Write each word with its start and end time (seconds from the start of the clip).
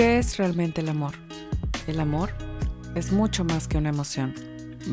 ¿Qué 0.00 0.16
es 0.16 0.38
realmente 0.38 0.80
el 0.80 0.88
amor? 0.88 1.12
El 1.86 2.00
amor 2.00 2.30
es 2.94 3.12
mucho 3.12 3.44
más 3.44 3.68
que 3.68 3.76
una 3.76 3.90
emoción. 3.90 4.32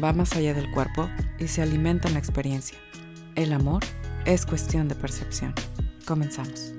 Va 0.04 0.12
más 0.12 0.36
allá 0.36 0.54
del 0.54 0.70
cuerpo 0.72 1.08
y 1.40 1.48
se 1.48 1.62
alimenta 1.62 2.10
en 2.10 2.16
la 2.16 2.20
experiencia. 2.20 2.78
El 3.38 3.54
amor 3.54 3.84
es 4.26 4.46
cuestión 4.46 4.90
de 4.90 4.96
percepción. 4.96 5.54
Comenzamos. 6.06 6.74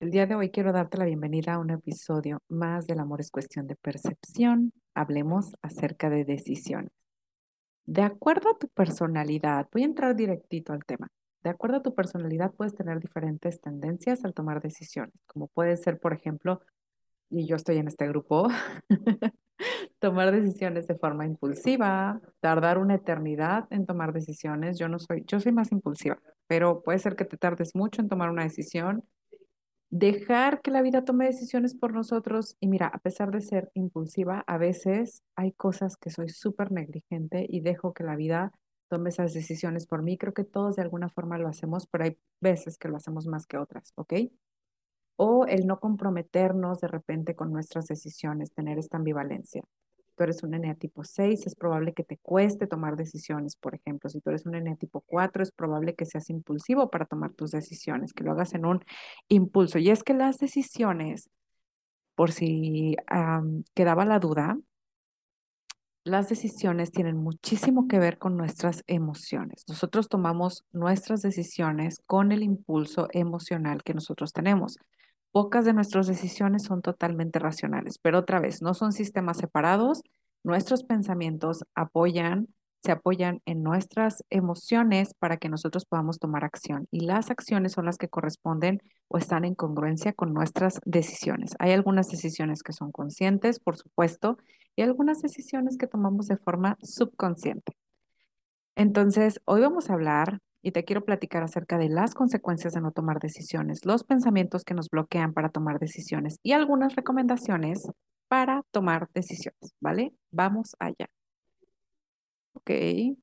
El 0.00 0.10
día 0.10 0.26
de 0.26 0.34
hoy 0.34 0.50
quiero 0.50 0.72
darte 0.72 0.98
la 0.98 1.04
bienvenida 1.04 1.54
a 1.54 1.58
un 1.60 1.70
episodio 1.70 2.40
más 2.48 2.88
del 2.88 2.98
amor 2.98 3.20
es 3.20 3.30
cuestión 3.30 3.68
de 3.68 3.76
percepción. 3.76 4.72
Hablemos 4.96 5.52
acerca 5.62 6.10
de 6.10 6.24
decisiones. 6.24 6.90
De 7.84 8.02
acuerdo 8.02 8.50
a 8.50 8.58
tu 8.58 8.66
personalidad, 8.66 9.68
voy 9.72 9.82
a 9.82 9.86
entrar 9.86 10.16
directito 10.16 10.72
al 10.72 10.84
tema. 10.84 11.06
De 11.46 11.50
acuerdo 11.50 11.76
a 11.76 11.82
tu 11.84 11.94
personalidad 11.94 12.52
puedes 12.54 12.74
tener 12.74 12.98
diferentes 12.98 13.60
tendencias 13.60 14.24
al 14.24 14.34
tomar 14.34 14.60
decisiones, 14.60 15.14
como 15.28 15.46
puede 15.46 15.76
ser, 15.76 16.00
por 16.00 16.12
ejemplo, 16.12 16.60
y 17.30 17.46
yo 17.46 17.54
estoy 17.54 17.76
en 17.76 17.86
este 17.86 18.08
grupo, 18.08 18.48
tomar 20.00 20.32
decisiones 20.32 20.88
de 20.88 20.96
forma 20.96 21.24
impulsiva, 21.24 22.20
tardar 22.40 22.78
una 22.78 22.96
eternidad 22.96 23.68
en 23.70 23.86
tomar 23.86 24.12
decisiones. 24.12 24.76
Yo 24.76 24.88
no 24.88 24.98
soy, 24.98 25.22
yo 25.28 25.38
soy 25.38 25.52
más 25.52 25.70
impulsiva, 25.70 26.18
pero 26.48 26.82
puede 26.82 26.98
ser 26.98 27.14
que 27.14 27.24
te 27.24 27.36
tardes 27.36 27.76
mucho 27.76 28.02
en 28.02 28.08
tomar 28.08 28.30
una 28.30 28.42
decisión. 28.42 29.04
Dejar 29.88 30.62
que 30.62 30.72
la 30.72 30.82
vida 30.82 31.04
tome 31.04 31.26
decisiones 31.26 31.76
por 31.76 31.92
nosotros 31.92 32.56
y 32.58 32.66
mira, 32.66 32.88
a 32.88 32.98
pesar 32.98 33.30
de 33.30 33.40
ser 33.40 33.70
impulsiva, 33.74 34.42
a 34.48 34.58
veces 34.58 35.22
hay 35.36 35.52
cosas 35.52 35.96
que 35.96 36.10
soy 36.10 36.28
súper 36.28 36.72
negligente 36.72 37.46
y 37.48 37.60
dejo 37.60 37.94
que 37.94 38.02
la 38.02 38.16
vida 38.16 38.50
tome 38.88 39.10
esas 39.10 39.34
decisiones 39.34 39.86
por 39.86 40.02
mí. 40.02 40.16
Creo 40.18 40.34
que 40.34 40.44
todos 40.44 40.76
de 40.76 40.82
alguna 40.82 41.08
forma 41.08 41.38
lo 41.38 41.48
hacemos, 41.48 41.86
pero 41.86 42.04
hay 42.04 42.18
veces 42.40 42.78
que 42.78 42.88
lo 42.88 42.96
hacemos 42.96 43.26
más 43.26 43.46
que 43.46 43.58
otras, 43.58 43.92
¿ok? 43.96 44.14
O 45.16 45.46
el 45.46 45.66
no 45.66 45.80
comprometernos 45.80 46.80
de 46.80 46.88
repente 46.88 47.34
con 47.34 47.52
nuestras 47.52 47.86
decisiones, 47.86 48.52
tener 48.52 48.78
esta 48.78 48.98
ambivalencia. 48.98 49.62
Tú 50.16 50.24
eres 50.24 50.42
un 50.42 50.52
NEA 50.52 50.74
tipo 50.74 51.04
6, 51.04 51.46
es 51.46 51.54
probable 51.54 51.92
que 51.92 52.02
te 52.02 52.16
cueste 52.16 52.66
tomar 52.66 52.96
decisiones, 52.96 53.54
por 53.56 53.74
ejemplo. 53.74 54.08
Si 54.08 54.20
tú 54.20 54.30
eres 54.30 54.46
un 54.46 54.52
NEA 54.52 54.76
tipo 54.76 55.02
4, 55.02 55.42
es 55.42 55.52
probable 55.52 55.94
que 55.94 56.06
seas 56.06 56.30
impulsivo 56.30 56.90
para 56.90 57.04
tomar 57.04 57.32
tus 57.32 57.50
decisiones, 57.50 58.14
que 58.14 58.24
lo 58.24 58.32
hagas 58.32 58.54
en 58.54 58.64
un 58.64 58.82
impulso. 59.28 59.78
Y 59.78 59.90
es 59.90 60.02
que 60.02 60.14
las 60.14 60.38
decisiones, 60.38 61.28
por 62.14 62.32
si 62.32 62.96
quedaba 63.74 64.06
la 64.06 64.18
duda, 64.18 64.58
las 66.06 66.28
decisiones 66.28 66.92
tienen 66.92 67.16
muchísimo 67.16 67.88
que 67.88 67.98
ver 67.98 68.16
con 68.18 68.36
nuestras 68.36 68.84
emociones. 68.86 69.64
Nosotros 69.68 70.08
tomamos 70.08 70.64
nuestras 70.72 71.20
decisiones 71.20 72.00
con 72.06 72.30
el 72.30 72.44
impulso 72.44 73.08
emocional 73.10 73.82
que 73.82 73.92
nosotros 73.92 74.32
tenemos. 74.32 74.78
Pocas 75.32 75.64
de 75.64 75.72
nuestras 75.72 76.06
decisiones 76.06 76.62
son 76.62 76.80
totalmente 76.80 77.40
racionales, 77.40 77.98
pero 77.98 78.20
otra 78.20 78.38
vez, 78.38 78.62
no 78.62 78.72
son 78.72 78.92
sistemas 78.92 79.38
separados. 79.38 80.02
Nuestros 80.44 80.84
pensamientos 80.84 81.64
apoyan, 81.74 82.46
se 82.86 82.92
apoyan 82.92 83.42
en 83.46 83.64
nuestras 83.64 84.24
emociones 84.30 85.12
para 85.18 85.36
que 85.36 85.48
nosotros 85.48 85.84
podamos 85.84 86.20
tomar 86.20 86.44
acción. 86.44 86.86
Y 86.92 87.00
las 87.00 87.30
acciones 87.30 87.72
son 87.72 87.84
las 87.84 87.98
que 87.98 88.08
corresponden 88.08 88.80
o 89.08 89.18
están 89.18 89.44
en 89.44 89.56
congruencia 89.56 90.12
con 90.12 90.32
nuestras 90.32 90.80
decisiones. 90.84 91.56
Hay 91.58 91.72
algunas 91.72 92.08
decisiones 92.08 92.62
que 92.62 92.72
son 92.72 92.92
conscientes, 92.92 93.58
por 93.58 93.76
supuesto, 93.76 94.38
y 94.76 94.82
algunas 94.82 95.20
decisiones 95.20 95.76
que 95.76 95.88
tomamos 95.88 96.28
de 96.28 96.36
forma 96.36 96.78
subconsciente. 96.80 97.76
Entonces, 98.76 99.40
hoy 99.46 99.62
vamos 99.62 99.90
a 99.90 99.94
hablar 99.94 100.38
y 100.62 100.70
te 100.70 100.84
quiero 100.84 101.04
platicar 101.04 101.42
acerca 101.42 101.78
de 101.78 101.88
las 101.88 102.14
consecuencias 102.14 102.74
de 102.74 102.80
no 102.80 102.92
tomar 102.92 103.18
decisiones, 103.18 103.84
los 103.84 104.04
pensamientos 104.04 104.64
que 104.64 104.74
nos 104.74 104.90
bloquean 104.90 105.32
para 105.32 105.48
tomar 105.48 105.80
decisiones 105.80 106.38
y 106.42 106.52
algunas 106.52 106.94
recomendaciones 106.94 107.88
para 108.28 108.62
tomar 108.70 109.08
decisiones, 109.12 109.74
¿vale? 109.80 110.12
Vamos 110.30 110.76
allá. 110.78 111.08
Ok. 112.66 113.16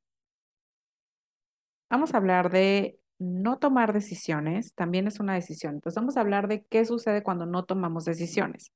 Vamos 1.89 2.13
a 2.13 2.17
hablar 2.17 2.49
de 2.49 2.99
no 3.19 3.57
tomar 3.59 3.93
decisiones, 3.93 4.73
también 4.73 5.07
es 5.07 5.19
una 5.19 5.33
decisión. 5.33 5.75
Entonces 5.75 5.95
vamos 5.95 6.17
a 6.17 6.21
hablar 6.21 6.47
de 6.47 6.65
qué 6.65 6.85
sucede 6.85 7.23
cuando 7.23 7.45
no 7.45 7.65
tomamos 7.65 8.05
decisiones. 8.05 8.71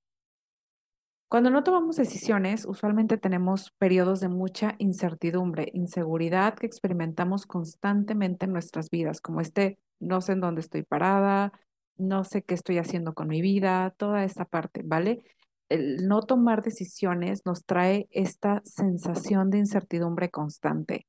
Cuando 1.29 1.49
no 1.49 1.63
tomamos 1.63 1.97
decisiones, 1.97 2.65
usualmente 2.65 3.17
tenemos 3.17 3.71
periodos 3.77 4.21
de 4.21 4.29
mucha 4.29 4.75
incertidumbre, 4.77 5.69
inseguridad 5.73 6.55
que 6.55 6.65
experimentamos 6.67 7.45
constantemente 7.45 8.45
en 8.45 8.53
nuestras 8.53 8.89
vidas, 8.89 9.19
como 9.19 9.41
este, 9.41 9.77
no 9.99 10.21
sé 10.21 10.33
en 10.33 10.41
dónde 10.41 10.61
estoy 10.61 10.83
parada, 10.83 11.51
no 11.97 12.23
sé 12.23 12.43
qué 12.43 12.53
estoy 12.55 12.77
haciendo 12.77 13.13
con 13.13 13.27
mi 13.27 13.41
vida, 13.41 13.93
toda 13.97 14.23
esta 14.23 14.45
parte, 14.45 14.83
¿vale? 14.85 15.23
El 15.69 16.07
no 16.07 16.21
tomar 16.21 16.63
decisiones 16.63 17.45
nos 17.45 17.65
trae 17.65 18.07
esta 18.11 18.61
sensación 18.63 19.49
de 19.49 19.57
incertidumbre 19.57 20.29
constante. 20.29 21.07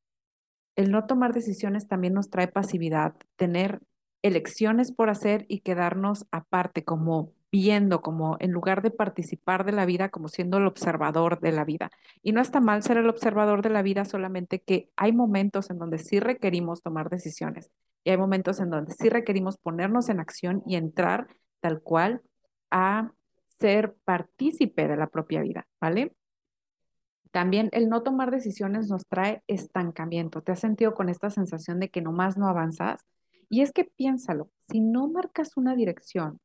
El 0.76 0.90
no 0.90 1.06
tomar 1.06 1.32
decisiones 1.32 1.88
también 1.88 2.14
nos 2.14 2.30
trae 2.30 2.48
pasividad, 2.48 3.14
tener 3.36 3.80
elecciones 4.22 4.92
por 4.92 5.10
hacer 5.10 5.44
y 5.48 5.60
quedarnos 5.60 6.26
aparte 6.30 6.84
como 6.84 7.32
viendo, 7.50 8.02
como 8.02 8.36
en 8.40 8.52
lugar 8.52 8.82
de 8.82 8.90
participar 8.90 9.64
de 9.64 9.72
la 9.72 9.86
vida, 9.86 10.10
como 10.10 10.28
siendo 10.28 10.58
el 10.58 10.66
observador 10.66 11.40
de 11.40 11.52
la 11.52 11.64
vida. 11.64 11.90
Y 12.22 12.32
no 12.32 12.40
está 12.40 12.60
mal 12.60 12.82
ser 12.82 12.98
el 12.98 13.08
observador 13.08 13.62
de 13.62 13.70
la 13.70 13.82
vida, 13.82 14.04
solamente 14.04 14.60
que 14.60 14.90
hay 14.96 15.12
momentos 15.12 15.70
en 15.70 15.78
donde 15.78 15.98
sí 15.98 16.20
requerimos 16.20 16.82
tomar 16.82 17.08
decisiones 17.10 17.70
y 18.04 18.10
hay 18.10 18.16
momentos 18.16 18.60
en 18.60 18.70
donde 18.70 18.92
sí 18.92 19.08
requerimos 19.08 19.58
ponernos 19.58 20.08
en 20.08 20.20
acción 20.20 20.62
y 20.66 20.76
entrar 20.76 21.28
tal 21.60 21.80
cual 21.80 22.22
a 22.70 23.12
ser 23.58 23.96
partícipe 24.04 24.88
de 24.88 24.96
la 24.96 25.08
propia 25.08 25.42
vida, 25.42 25.66
¿vale? 25.80 26.14
También 27.30 27.68
el 27.72 27.88
no 27.88 28.02
tomar 28.02 28.30
decisiones 28.30 28.88
nos 28.88 29.06
trae 29.06 29.42
estancamiento. 29.46 30.42
¿Te 30.42 30.52
has 30.52 30.60
sentido 30.60 30.94
con 30.94 31.08
esta 31.08 31.30
sensación 31.30 31.78
de 31.78 31.90
que 31.90 32.00
nomás 32.00 32.38
no 32.38 32.48
avanzas? 32.48 33.00
Y 33.50 33.62
es 33.62 33.72
que 33.72 33.84
piénsalo, 33.84 34.50
si 34.70 34.80
no 34.80 35.08
marcas 35.08 35.56
una 35.56 35.74
dirección, 35.74 36.40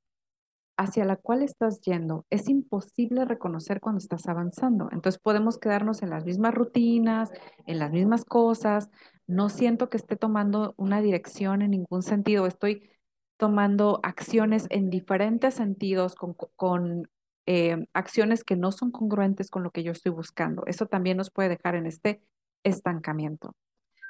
hacia 0.78 1.06
la 1.06 1.16
cual 1.18 1.44
estás 1.44 1.81
yendo, 1.81 2.25
es 2.29 2.50
imposible 2.50 3.25
reconocer 3.25 3.79
cuando 3.79 4.00
estás 4.00 4.28
avanzando. 4.28 4.90
Entonces 4.91 5.22
podemos 5.22 5.57
quedarnos 5.57 6.02
en 6.02 6.09
las 6.09 6.25
mismas 6.25 6.53
rutinas, 6.53 7.31
en 7.68 7.79
las 7.79 7.91
mismas 7.91 8.25
cosas. 8.25 8.90
No 9.28 9.50
siento 9.50 9.90
que 9.90 9.97
esté 9.97 10.16
tomando 10.16 10.73
una 10.78 11.02
dirección 11.02 11.62
en 11.62 11.72
ningún 11.72 12.02
sentido. 12.02 12.47
Estoy 12.47 12.90
tomando 13.38 13.99
acciones 14.03 14.67
en 14.69 14.89
diferentes 14.89 15.55
sentidos, 15.55 16.16
con, 16.16 17.09
eh, 17.45 17.85
acciones 17.94 18.44
que 18.44 18.55
no 18.55 18.71
son 18.71 18.91
congruentes 18.91 19.49
con 19.49 19.63
lo 19.63 19.71
que 19.71 19.83
yo 19.83 19.91
estoy 19.91 20.11
buscando. 20.11 20.63
Eso 20.66 20.85
también 20.85 21.17
nos 21.17 21.29
puede 21.29 21.49
dejar 21.49 21.75
en 21.75 21.85
este 21.85 22.22
estancamiento. 22.63 23.55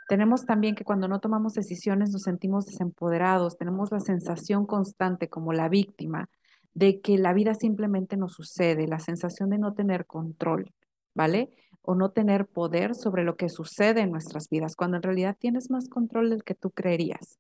Tenemos 0.08 0.46
también 0.46 0.76
que 0.76 0.84
cuando 0.84 1.08
no 1.08 1.20
tomamos 1.20 1.54
decisiones 1.54 2.12
nos 2.12 2.24
sentimos 2.24 2.66
desempoderados, 2.66 3.58
tenemos 3.58 3.92
la 3.92 4.00
sensación 4.00 4.66
constante 4.66 5.30
como 5.30 5.54
la 5.54 5.70
víctima, 5.70 6.30
de 6.74 7.02
que 7.02 7.18
la 7.18 7.34
vida 7.34 7.54
simplemente 7.54 8.18
nos 8.18 8.34
sucede, 8.34 8.88
la 8.88 9.00
sensación 9.00 9.50
de 9.50 9.60
no 9.60 9.74
tener 9.74 10.06
control, 10.06 10.74
¿vale? 11.14 11.50
O 11.82 11.96
no 11.96 12.12
tener 12.12 12.48
poder 12.48 12.96
sobre 12.96 13.24
lo 13.24 13.36
que 13.36 13.50
sucede 13.50 14.02
en 14.02 14.12
nuestras 14.12 14.50
vidas, 14.50 14.76
cuando 14.76 14.98
en 14.98 15.04
realidad 15.04 15.38
tienes 15.40 15.70
más 15.70 15.88
control 15.88 16.30
del 16.30 16.44
que 16.44 16.56
tú 16.56 16.72
creerías. 16.72 17.40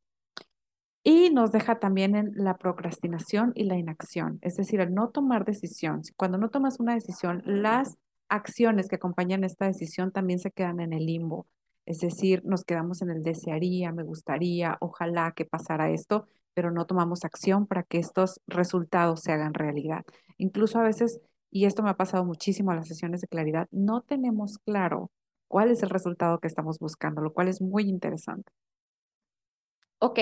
Y 1.03 1.31
nos 1.31 1.51
deja 1.51 1.79
también 1.79 2.15
en 2.15 2.31
la 2.35 2.57
procrastinación 2.57 3.51
y 3.55 3.65
la 3.65 3.77
inacción, 3.77 4.39
es 4.41 4.55
decir, 4.55 4.79
el 4.79 4.93
no 4.93 5.09
tomar 5.09 5.43
decisiones. 5.43 6.13
Cuando 6.15 6.37
no 6.37 6.49
tomas 6.49 6.79
una 6.79 6.93
decisión, 6.93 7.43
las 7.45 7.97
acciones 8.29 8.87
que 8.87 8.95
acompañan 8.95 9.43
esta 9.43 9.65
decisión 9.65 10.11
también 10.11 10.39
se 10.39 10.51
quedan 10.51 10.79
en 10.79 10.93
el 10.93 11.05
limbo. 11.05 11.45
Es 11.85 11.99
decir, 11.99 12.41
nos 12.45 12.63
quedamos 12.63 13.01
en 13.01 13.09
el 13.09 13.21
desearía, 13.21 13.91
me 13.91 14.03
gustaría, 14.03 14.77
ojalá 14.79 15.33
que 15.33 15.43
pasara 15.43 15.91
esto, 15.91 16.25
pero 16.53 16.71
no 16.71 16.85
tomamos 16.85 17.25
acción 17.25 17.67
para 17.67 17.83
que 17.83 17.99
estos 17.99 18.39
resultados 18.47 19.21
se 19.21 19.33
hagan 19.33 19.53
realidad. 19.53 20.05
Incluso 20.37 20.79
a 20.79 20.83
veces, 20.83 21.19
y 21.51 21.65
esto 21.65 21.83
me 21.83 21.89
ha 21.89 21.97
pasado 21.97 22.23
muchísimo 22.23 22.71
en 22.71 22.77
las 22.77 22.87
sesiones 22.87 23.19
de 23.19 23.27
claridad, 23.27 23.67
no 23.71 24.01
tenemos 24.01 24.57
claro 24.59 25.11
cuál 25.49 25.69
es 25.69 25.83
el 25.83 25.89
resultado 25.89 26.39
que 26.39 26.47
estamos 26.47 26.79
buscando, 26.79 27.21
lo 27.21 27.33
cual 27.33 27.49
es 27.49 27.61
muy 27.61 27.83
interesante. 27.89 28.51
Ok, 29.99 30.19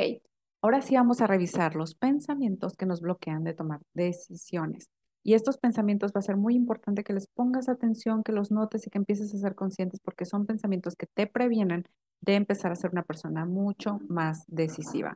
ahora 0.62 0.82
sí 0.82 0.96
vamos 0.96 1.22
a 1.22 1.28
revisar 1.28 1.76
los 1.76 1.96
pensamientos 1.96 2.76
que 2.76 2.86
nos 2.86 3.02
bloquean 3.02 3.44
de 3.44 3.54
tomar 3.54 3.82
decisiones. 3.94 4.90
Y 5.24 5.36
estos 5.36 5.58
pensamientos 5.58 6.12
va 6.16 6.20
a 6.20 6.24
ser 6.24 6.38
muy 6.38 6.56
importante 6.56 7.04
que 7.04 7.14
les 7.14 7.28
pongas 7.28 7.70
atención, 7.70 8.24
que 8.24 8.32
los 8.32 8.52
notes 8.52 8.88
y 8.88 8.90
que 8.90 8.98
empieces 8.98 9.34
a 9.34 9.38
ser 9.38 9.56
conscientes 9.56 10.00
porque 10.04 10.26
son 10.26 10.46
pensamientos 10.46 10.96
que 10.96 11.06
te 11.06 11.28
previenen 11.28 11.86
de 12.22 12.36
empezar 12.36 12.72
a 12.72 12.76
ser 12.76 12.92
una 12.92 13.04
persona 13.04 13.46
mucho 13.46 14.00
más 14.08 14.44
decisiva. 14.48 15.16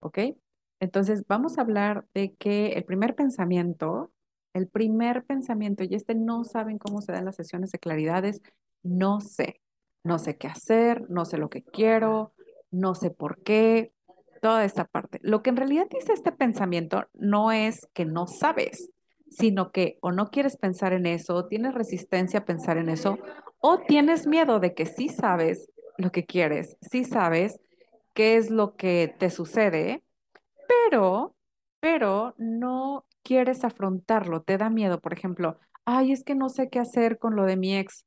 ¿ok? 0.00 0.18
Entonces, 0.80 1.24
vamos 1.26 1.58
a 1.58 1.62
hablar 1.62 2.06
de 2.14 2.34
que 2.34 2.68
el 2.72 2.84
primer 2.84 3.14
pensamiento, 3.14 4.12
el 4.52 4.68
primer 4.68 5.24
pensamiento, 5.24 5.84
y 5.84 5.94
este 5.94 6.14
no 6.14 6.44
saben 6.44 6.78
cómo 6.78 7.00
se 7.00 7.12
dan 7.12 7.24
las 7.24 7.36
sesiones 7.36 7.72
de 7.72 7.78
claridad, 7.78 8.24
es 8.24 8.42
no 8.82 9.20
sé, 9.20 9.60
no 10.04 10.18
sé 10.18 10.36
qué 10.36 10.48
hacer, 10.48 11.08
no 11.10 11.24
sé 11.24 11.38
lo 11.38 11.50
que 11.50 11.62
quiero, 11.62 12.32
no 12.70 12.94
sé 12.94 13.10
por 13.10 13.42
qué, 13.42 13.92
toda 14.40 14.64
esta 14.64 14.84
parte. 14.84 15.18
Lo 15.22 15.42
que 15.42 15.50
en 15.50 15.56
realidad 15.56 15.86
dice 15.90 16.12
este 16.12 16.32
pensamiento 16.32 17.04
no 17.14 17.52
es 17.52 17.88
que 17.92 18.04
no 18.04 18.26
sabes, 18.26 18.90
sino 19.30 19.72
que 19.72 19.98
o 20.00 20.12
no 20.12 20.30
quieres 20.30 20.56
pensar 20.56 20.92
en 20.92 21.06
eso, 21.06 21.46
tienes 21.46 21.74
resistencia 21.74 22.40
a 22.40 22.44
pensar 22.44 22.78
en 22.78 22.88
eso, 22.88 23.18
o 23.60 23.78
tienes 23.78 24.26
miedo 24.26 24.60
de 24.60 24.74
que 24.74 24.86
sí 24.86 25.08
sabes 25.08 25.70
lo 25.98 26.12
que 26.12 26.24
quieres, 26.24 26.76
sí 26.80 27.04
sabes 27.04 27.60
qué 28.14 28.36
es 28.36 28.50
lo 28.50 28.76
que 28.76 29.14
te 29.18 29.30
sucede, 29.30 30.02
pero, 30.68 31.34
pero 31.80 32.34
no 32.38 33.06
quieres 33.22 33.64
afrontarlo, 33.64 34.42
te 34.42 34.56
da 34.56 34.70
miedo, 34.70 35.00
por 35.00 35.12
ejemplo, 35.12 35.58
ay, 35.84 36.12
es 36.12 36.24
que 36.24 36.34
no 36.34 36.48
sé 36.48 36.68
qué 36.68 36.78
hacer 36.78 37.18
con 37.18 37.36
lo 37.36 37.44
de 37.44 37.56
mi 37.56 37.76
ex. 37.76 38.04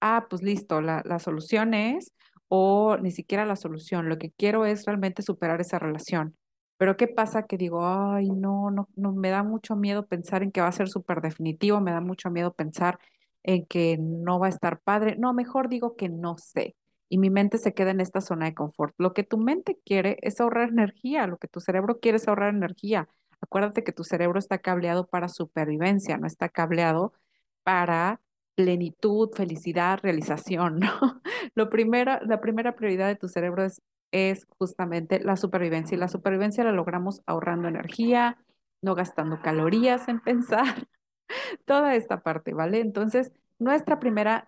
Ah, 0.00 0.26
pues 0.28 0.42
listo, 0.42 0.80
la, 0.80 1.02
la 1.04 1.18
solución 1.18 1.74
es, 1.74 2.12
o 2.54 2.98
ni 2.98 3.10
siquiera 3.10 3.46
la 3.46 3.56
solución, 3.56 4.10
lo 4.10 4.18
que 4.18 4.30
quiero 4.30 4.66
es 4.66 4.84
realmente 4.84 5.22
superar 5.22 5.62
esa 5.62 5.78
relación. 5.78 6.36
Pero 6.76 6.98
¿qué 6.98 7.08
pasa? 7.08 7.46
Que 7.46 7.56
digo, 7.56 7.86
ay, 7.86 8.28
no, 8.28 8.70
no, 8.70 8.90
no, 8.94 9.12
me 9.12 9.30
da 9.30 9.42
mucho 9.42 9.74
miedo 9.74 10.06
pensar 10.06 10.42
en 10.42 10.52
que 10.52 10.60
va 10.60 10.66
a 10.66 10.72
ser 10.72 10.90
súper 10.90 11.22
definitivo, 11.22 11.80
me 11.80 11.92
da 11.92 12.02
mucho 12.02 12.30
miedo 12.30 12.52
pensar 12.52 12.98
en 13.42 13.64
que 13.64 13.96
no 13.98 14.38
va 14.38 14.48
a 14.48 14.50
estar 14.50 14.80
padre. 14.80 15.16
No, 15.16 15.32
mejor 15.32 15.70
digo 15.70 15.96
que 15.96 16.10
no 16.10 16.36
sé. 16.36 16.76
Y 17.08 17.16
mi 17.16 17.30
mente 17.30 17.56
se 17.56 17.72
queda 17.72 17.90
en 17.92 18.02
esta 18.02 18.20
zona 18.20 18.44
de 18.44 18.54
confort. 18.54 18.94
Lo 18.98 19.14
que 19.14 19.22
tu 19.24 19.38
mente 19.38 19.78
quiere 19.86 20.18
es 20.20 20.38
ahorrar 20.38 20.68
energía, 20.68 21.26
lo 21.26 21.38
que 21.38 21.48
tu 21.48 21.60
cerebro 21.60 22.00
quiere 22.00 22.16
es 22.16 22.28
ahorrar 22.28 22.54
energía. 22.54 23.08
Acuérdate 23.40 23.82
que 23.82 23.92
tu 23.92 24.04
cerebro 24.04 24.38
está 24.38 24.58
cableado 24.58 25.06
para 25.06 25.30
supervivencia, 25.30 26.18
no 26.18 26.26
está 26.26 26.50
cableado 26.50 27.14
para 27.62 28.20
plenitud, 28.54 29.30
felicidad, 29.34 30.00
realización, 30.02 30.80
¿no? 30.80 30.90
Lo 31.54 31.70
primero, 31.70 32.18
la 32.26 32.40
primera 32.40 32.74
prioridad 32.74 33.08
de 33.08 33.16
tu 33.16 33.28
cerebro 33.28 33.64
es, 33.64 33.82
es 34.12 34.46
justamente 34.58 35.20
la 35.20 35.36
supervivencia 35.36 35.96
y 35.96 35.98
la 35.98 36.08
supervivencia 36.08 36.64
la 36.64 36.72
logramos 36.72 37.22
ahorrando 37.26 37.68
energía, 37.68 38.38
no 38.82 38.94
gastando 38.94 39.40
calorías 39.40 40.08
en 40.08 40.20
pensar, 40.20 40.86
toda 41.64 41.94
esta 41.94 42.22
parte, 42.22 42.52
¿vale? 42.52 42.80
Entonces, 42.80 43.32
nuestra 43.58 44.00
primera 44.00 44.46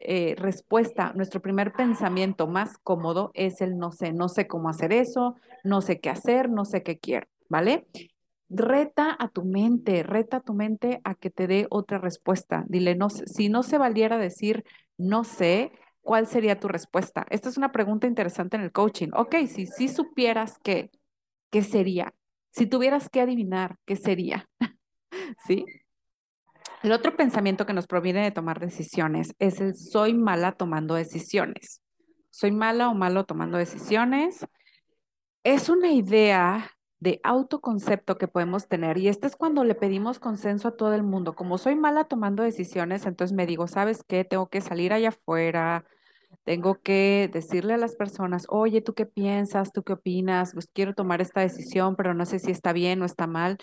eh, 0.00 0.34
respuesta, 0.36 1.12
nuestro 1.14 1.40
primer 1.40 1.72
pensamiento 1.72 2.48
más 2.48 2.76
cómodo 2.78 3.30
es 3.34 3.60
el 3.60 3.78
no 3.78 3.92
sé, 3.92 4.12
no 4.12 4.28
sé 4.28 4.48
cómo 4.48 4.68
hacer 4.68 4.92
eso, 4.92 5.36
no 5.62 5.80
sé 5.80 6.00
qué 6.00 6.10
hacer, 6.10 6.50
no 6.50 6.64
sé 6.64 6.82
qué 6.82 6.98
quiero, 6.98 7.28
¿vale? 7.48 7.86
Reta 8.48 9.14
a 9.18 9.28
tu 9.28 9.44
mente, 9.44 10.02
reta 10.02 10.38
a 10.38 10.40
tu 10.40 10.54
mente 10.54 11.00
a 11.04 11.14
que 11.14 11.30
te 11.30 11.46
dé 11.46 11.66
otra 11.70 11.98
respuesta. 11.98 12.64
Dile, 12.68 12.94
no, 12.94 13.10
si 13.10 13.48
no 13.48 13.62
se 13.62 13.78
valiera 13.78 14.18
decir 14.18 14.64
no 14.98 15.22
sé, 15.24 15.72
¿cuál 16.00 16.26
sería 16.26 16.58
tu 16.58 16.68
respuesta? 16.68 17.24
Esta 17.30 17.48
es 17.48 17.56
una 17.56 17.72
pregunta 17.72 18.06
interesante 18.06 18.56
en 18.56 18.62
el 18.62 18.72
coaching. 18.72 19.08
Ok, 19.14 19.36
si, 19.46 19.66
si 19.66 19.88
supieras 19.88 20.58
qué, 20.62 20.90
¿qué 21.50 21.62
sería? 21.62 22.12
Si 22.50 22.66
tuvieras 22.66 23.08
que 23.08 23.20
adivinar, 23.20 23.76
¿qué 23.86 23.96
sería? 23.96 24.48
¿Sí? 25.46 25.64
El 26.82 26.92
otro 26.92 27.16
pensamiento 27.16 27.66
que 27.66 27.72
nos 27.72 27.86
proviene 27.86 28.22
de 28.22 28.30
tomar 28.30 28.60
decisiones 28.60 29.34
es 29.38 29.60
el 29.60 29.76
soy 29.76 30.14
mala 30.14 30.52
tomando 30.52 30.94
decisiones. 30.94 31.80
Soy 32.30 32.52
mala 32.52 32.88
o 32.88 32.94
malo 32.94 33.24
tomando 33.24 33.58
decisiones. 33.58 34.46
Es 35.44 35.68
una 35.68 35.92
idea 35.92 36.70
de 37.00 37.20
autoconcepto 37.22 38.18
que 38.18 38.28
podemos 38.28 38.68
tener. 38.68 38.98
Y 38.98 39.08
este 39.08 39.26
es 39.26 39.36
cuando 39.36 39.64
le 39.64 39.74
pedimos 39.74 40.18
consenso 40.18 40.68
a 40.68 40.76
todo 40.76 40.94
el 40.94 41.02
mundo. 41.02 41.34
Como 41.34 41.58
soy 41.58 41.76
mala 41.76 42.04
tomando 42.04 42.42
decisiones, 42.42 43.06
entonces 43.06 43.34
me 43.36 43.46
digo, 43.46 43.68
¿sabes 43.68 44.02
qué? 44.06 44.24
Tengo 44.24 44.48
que 44.48 44.60
salir 44.60 44.92
allá 44.92 45.10
afuera, 45.10 45.84
tengo 46.44 46.80
que 46.80 47.30
decirle 47.32 47.74
a 47.74 47.78
las 47.78 47.94
personas, 47.94 48.46
oye, 48.48 48.80
¿tú 48.82 48.94
qué 48.94 49.06
piensas? 49.06 49.72
¿Tú 49.72 49.82
qué 49.82 49.94
opinas? 49.94 50.54
Pues 50.54 50.68
quiero 50.72 50.94
tomar 50.94 51.20
esta 51.20 51.40
decisión, 51.40 51.94
pero 51.96 52.14
no 52.14 52.26
sé 52.26 52.38
si 52.38 52.50
está 52.50 52.72
bien 52.72 53.02
o 53.02 53.04
está 53.04 53.26
mal. 53.26 53.58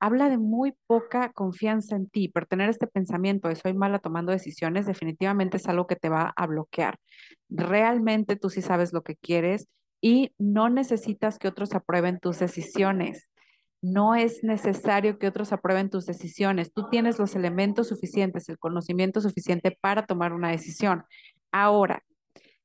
Habla 0.00 0.28
de 0.28 0.38
muy 0.38 0.74
poca 0.86 1.32
confianza 1.32 1.96
en 1.96 2.08
ti, 2.10 2.28
pero 2.28 2.46
tener 2.46 2.68
este 2.68 2.86
pensamiento 2.86 3.48
de 3.48 3.56
soy 3.56 3.72
mala 3.74 4.00
tomando 4.00 4.32
decisiones 4.32 4.86
definitivamente 4.86 5.56
es 5.56 5.66
algo 5.68 5.86
que 5.86 5.96
te 5.96 6.08
va 6.10 6.32
a 6.36 6.46
bloquear. 6.46 6.98
Realmente 7.48 8.36
tú 8.36 8.50
sí 8.50 8.60
sabes 8.60 8.92
lo 8.92 9.02
que 9.02 9.16
quieres 9.16 9.68
y 10.04 10.34
no 10.36 10.68
necesitas 10.68 11.38
que 11.38 11.48
otros 11.48 11.74
aprueben 11.74 12.20
tus 12.20 12.38
decisiones. 12.38 13.30
No 13.80 14.14
es 14.14 14.44
necesario 14.44 15.18
que 15.18 15.26
otros 15.26 15.50
aprueben 15.50 15.88
tus 15.88 16.04
decisiones. 16.04 16.74
Tú 16.74 16.90
tienes 16.90 17.18
los 17.18 17.34
elementos 17.34 17.88
suficientes, 17.88 18.50
el 18.50 18.58
conocimiento 18.58 19.22
suficiente 19.22 19.78
para 19.80 20.04
tomar 20.04 20.34
una 20.34 20.50
decisión. 20.50 21.04
Ahora, 21.52 22.02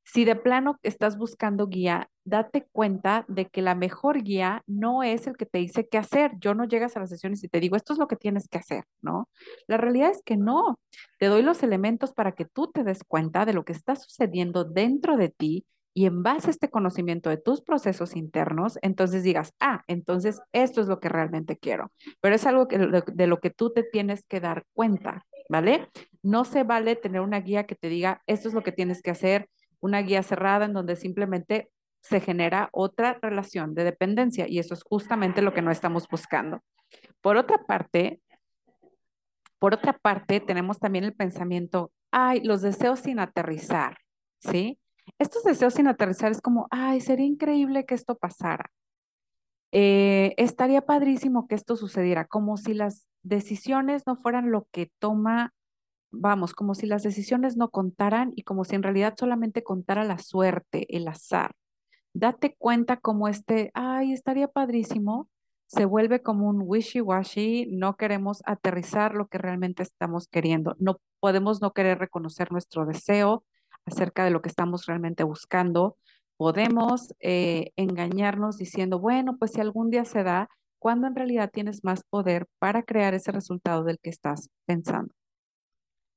si 0.04 0.26
de 0.26 0.36
plano 0.36 0.78
estás 0.82 1.16
buscando 1.16 1.66
guía, 1.66 2.10
date 2.24 2.66
cuenta 2.72 3.24
de 3.26 3.46
que 3.46 3.62
la 3.62 3.74
mejor 3.74 4.22
guía 4.22 4.62
no 4.66 5.02
es 5.02 5.26
el 5.26 5.38
que 5.38 5.46
te 5.46 5.60
dice 5.60 5.88
qué 5.88 5.96
hacer. 5.96 6.32
Yo 6.40 6.52
no 6.52 6.64
llegas 6.64 6.94
a 6.98 7.00
las 7.00 7.08
sesiones 7.08 7.42
y 7.42 7.48
te 7.48 7.60
digo, 7.60 7.74
esto 7.74 7.94
es 7.94 7.98
lo 7.98 8.06
que 8.06 8.16
tienes 8.16 8.48
que 8.48 8.58
hacer, 8.58 8.84
¿no? 9.00 9.30
La 9.66 9.78
realidad 9.78 10.10
es 10.10 10.20
que 10.22 10.36
no. 10.36 10.78
Te 11.18 11.26
doy 11.26 11.40
los 11.40 11.62
elementos 11.62 12.12
para 12.12 12.32
que 12.32 12.44
tú 12.44 12.70
te 12.70 12.84
des 12.84 13.02
cuenta 13.02 13.46
de 13.46 13.54
lo 13.54 13.64
que 13.64 13.72
está 13.72 13.96
sucediendo 13.96 14.64
dentro 14.64 15.16
de 15.16 15.30
ti 15.30 15.64
y 15.92 16.06
en 16.06 16.22
base 16.22 16.48
a 16.48 16.50
este 16.50 16.70
conocimiento 16.70 17.30
de 17.30 17.36
tus 17.36 17.62
procesos 17.62 18.14
internos, 18.14 18.78
entonces 18.82 19.22
digas, 19.22 19.52
ah, 19.60 19.82
entonces 19.88 20.40
esto 20.52 20.80
es 20.80 20.86
lo 20.86 21.00
que 21.00 21.08
realmente 21.08 21.56
quiero. 21.56 21.92
Pero 22.20 22.34
es 22.34 22.46
algo 22.46 22.68
que, 22.68 22.78
de 22.78 23.26
lo 23.26 23.40
que 23.40 23.50
tú 23.50 23.72
te 23.72 23.82
tienes 23.82 24.26
que 24.26 24.40
dar 24.40 24.64
cuenta, 24.72 25.26
¿vale? 25.48 25.88
No 26.22 26.44
se 26.44 26.62
vale 26.62 26.96
tener 26.96 27.20
una 27.20 27.40
guía 27.40 27.66
que 27.66 27.74
te 27.74 27.88
diga, 27.88 28.22
esto 28.26 28.48
es 28.48 28.54
lo 28.54 28.62
que 28.62 28.72
tienes 28.72 29.02
que 29.02 29.10
hacer, 29.10 29.48
una 29.80 30.02
guía 30.02 30.22
cerrada 30.22 30.66
en 30.66 30.74
donde 30.74 30.94
simplemente 30.96 31.70
se 32.02 32.20
genera 32.20 32.68
otra 32.72 33.18
relación 33.20 33.74
de 33.74 33.84
dependencia 33.84 34.48
y 34.48 34.58
eso 34.58 34.74
es 34.74 34.82
justamente 34.82 35.42
lo 35.42 35.52
que 35.52 35.62
no 35.62 35.70
estamos 35.70 36.06
buscando. 36.08 36.62
Por 37.20 37.36
otra 37.36 37.58
parte, 37.66 38.20
por 39.58 39.74
otra 39.74 39.92
parte, 39.92 40.40
tenemos 40.40 40.78
también 40.78 41.04
el 41.04 41.14
pensamiento, 41.14 41.92
ay, 42.10 42.40
los 42.42 42.62
deseos 42.62 43.00
sin 43.00 43.18
aterrizar, 43.18 43.98
¿sí? 44.38 44.78
Estos 45.18 45.44
deseos 45.44 45.74
sin 45.74 45.86
aterrizar 45.86 46.32
es 46.32 46.40
como, 46.40 46.66
ay, 46.70 47.00
sería 47.00 47.26
increíble 47.26 47.84
que 47.84 47.94
esto 47.94 48.16
pasara. 48.16 48.70
Eh, 49.72 50.34
estaría 50.36 50.82
padrísimo 50.82 51.46
que 51.46 51.54
esto 51.54 51.76
sucediera, 51.76 52.26
como 52.26 52.56
si 52.56 52.74
las 52.74 53.06
decisiones 53.22 54.06
no 54.06 54.16
fueran 54.16 54.50
lo 54.50 54.66
que 54.72 54.90
toma, 54.98 55.52
vamos, 56.10 56.54
como 56.54 56.74
si 56.74 56.86
las 56.86 57.02
decisiones 57.02 57.56
no 57.56 57.70
contaran 57.70 58.32
y 58.34 58.42
como 58.42 58.64
si 58.64 58.74
en 58.74 58.82
realidad 58.82 59.14
solamente 59.16 59.62
contara 59.62 60.04
la 60.04 60.18
suerte, 60.18 60.96
el 60.96 61.06
azar. 61.06 61.52
Date 62.14 62.56
cuenta 62.58 62.96
como 62.96 63.28
este, 63.28 63.70
ay, 63.74 64.12
estaría 64.12 64.48
padrísimo, 64.48 65.28
se 65.68 65.84
vuelve 65.84 66.20
como 66.20 66.48
un 66.48 66.62
wishy-washy, 66.62 67.68
no 67.70 67.96
queremos 67.96 68.42
aterrizar 68.44 69.14
lo 69.14 69.28
que 69.28 69.38
realmente 69.38 69.84
estamos 69.84 70.26
queriendo, 70.26 70.74
no 70.80 70.96
podemos 71.20 71.62
no 71.62 71.72
querer 71.72 71.98
reconocer 71.98 72.50
nuestro 72.50 72.86
deseo, 72.86 73.44
acerca 73.86 74.24
de 74.24 74.30
lo 74.30 74.42
que 74.42 74.48
estamos 74.48 74.86
realmente 74.86 75.24
buscando. 75.24 75.96
Podemos 76.36 77.14
eh, 77.20 77.72
engañarnos 77.76 78.56
diciendo, 78.56 78.98
bueno, 78.98 79.36
pues 79.38 79.52
si 79.52 79.60
algún 79.60 79.90
día 79.90 80.04
se 80.04 80.22
da, 80.22 80.48
cuando 80.78 81.06
en 81.06 81.14
realidad 81.14 81.50
tienes 81.52 81.84
más 81.84 82.02
poder 82.04 82.46
para 82.58 82.82
crear 82.82 83.14
ese 83.14 83.32
resultado 83.32 83.84
del 83.84 83.98
que 84.00 84.10
estás 84.10 84.48
pensando. 84.66 85.14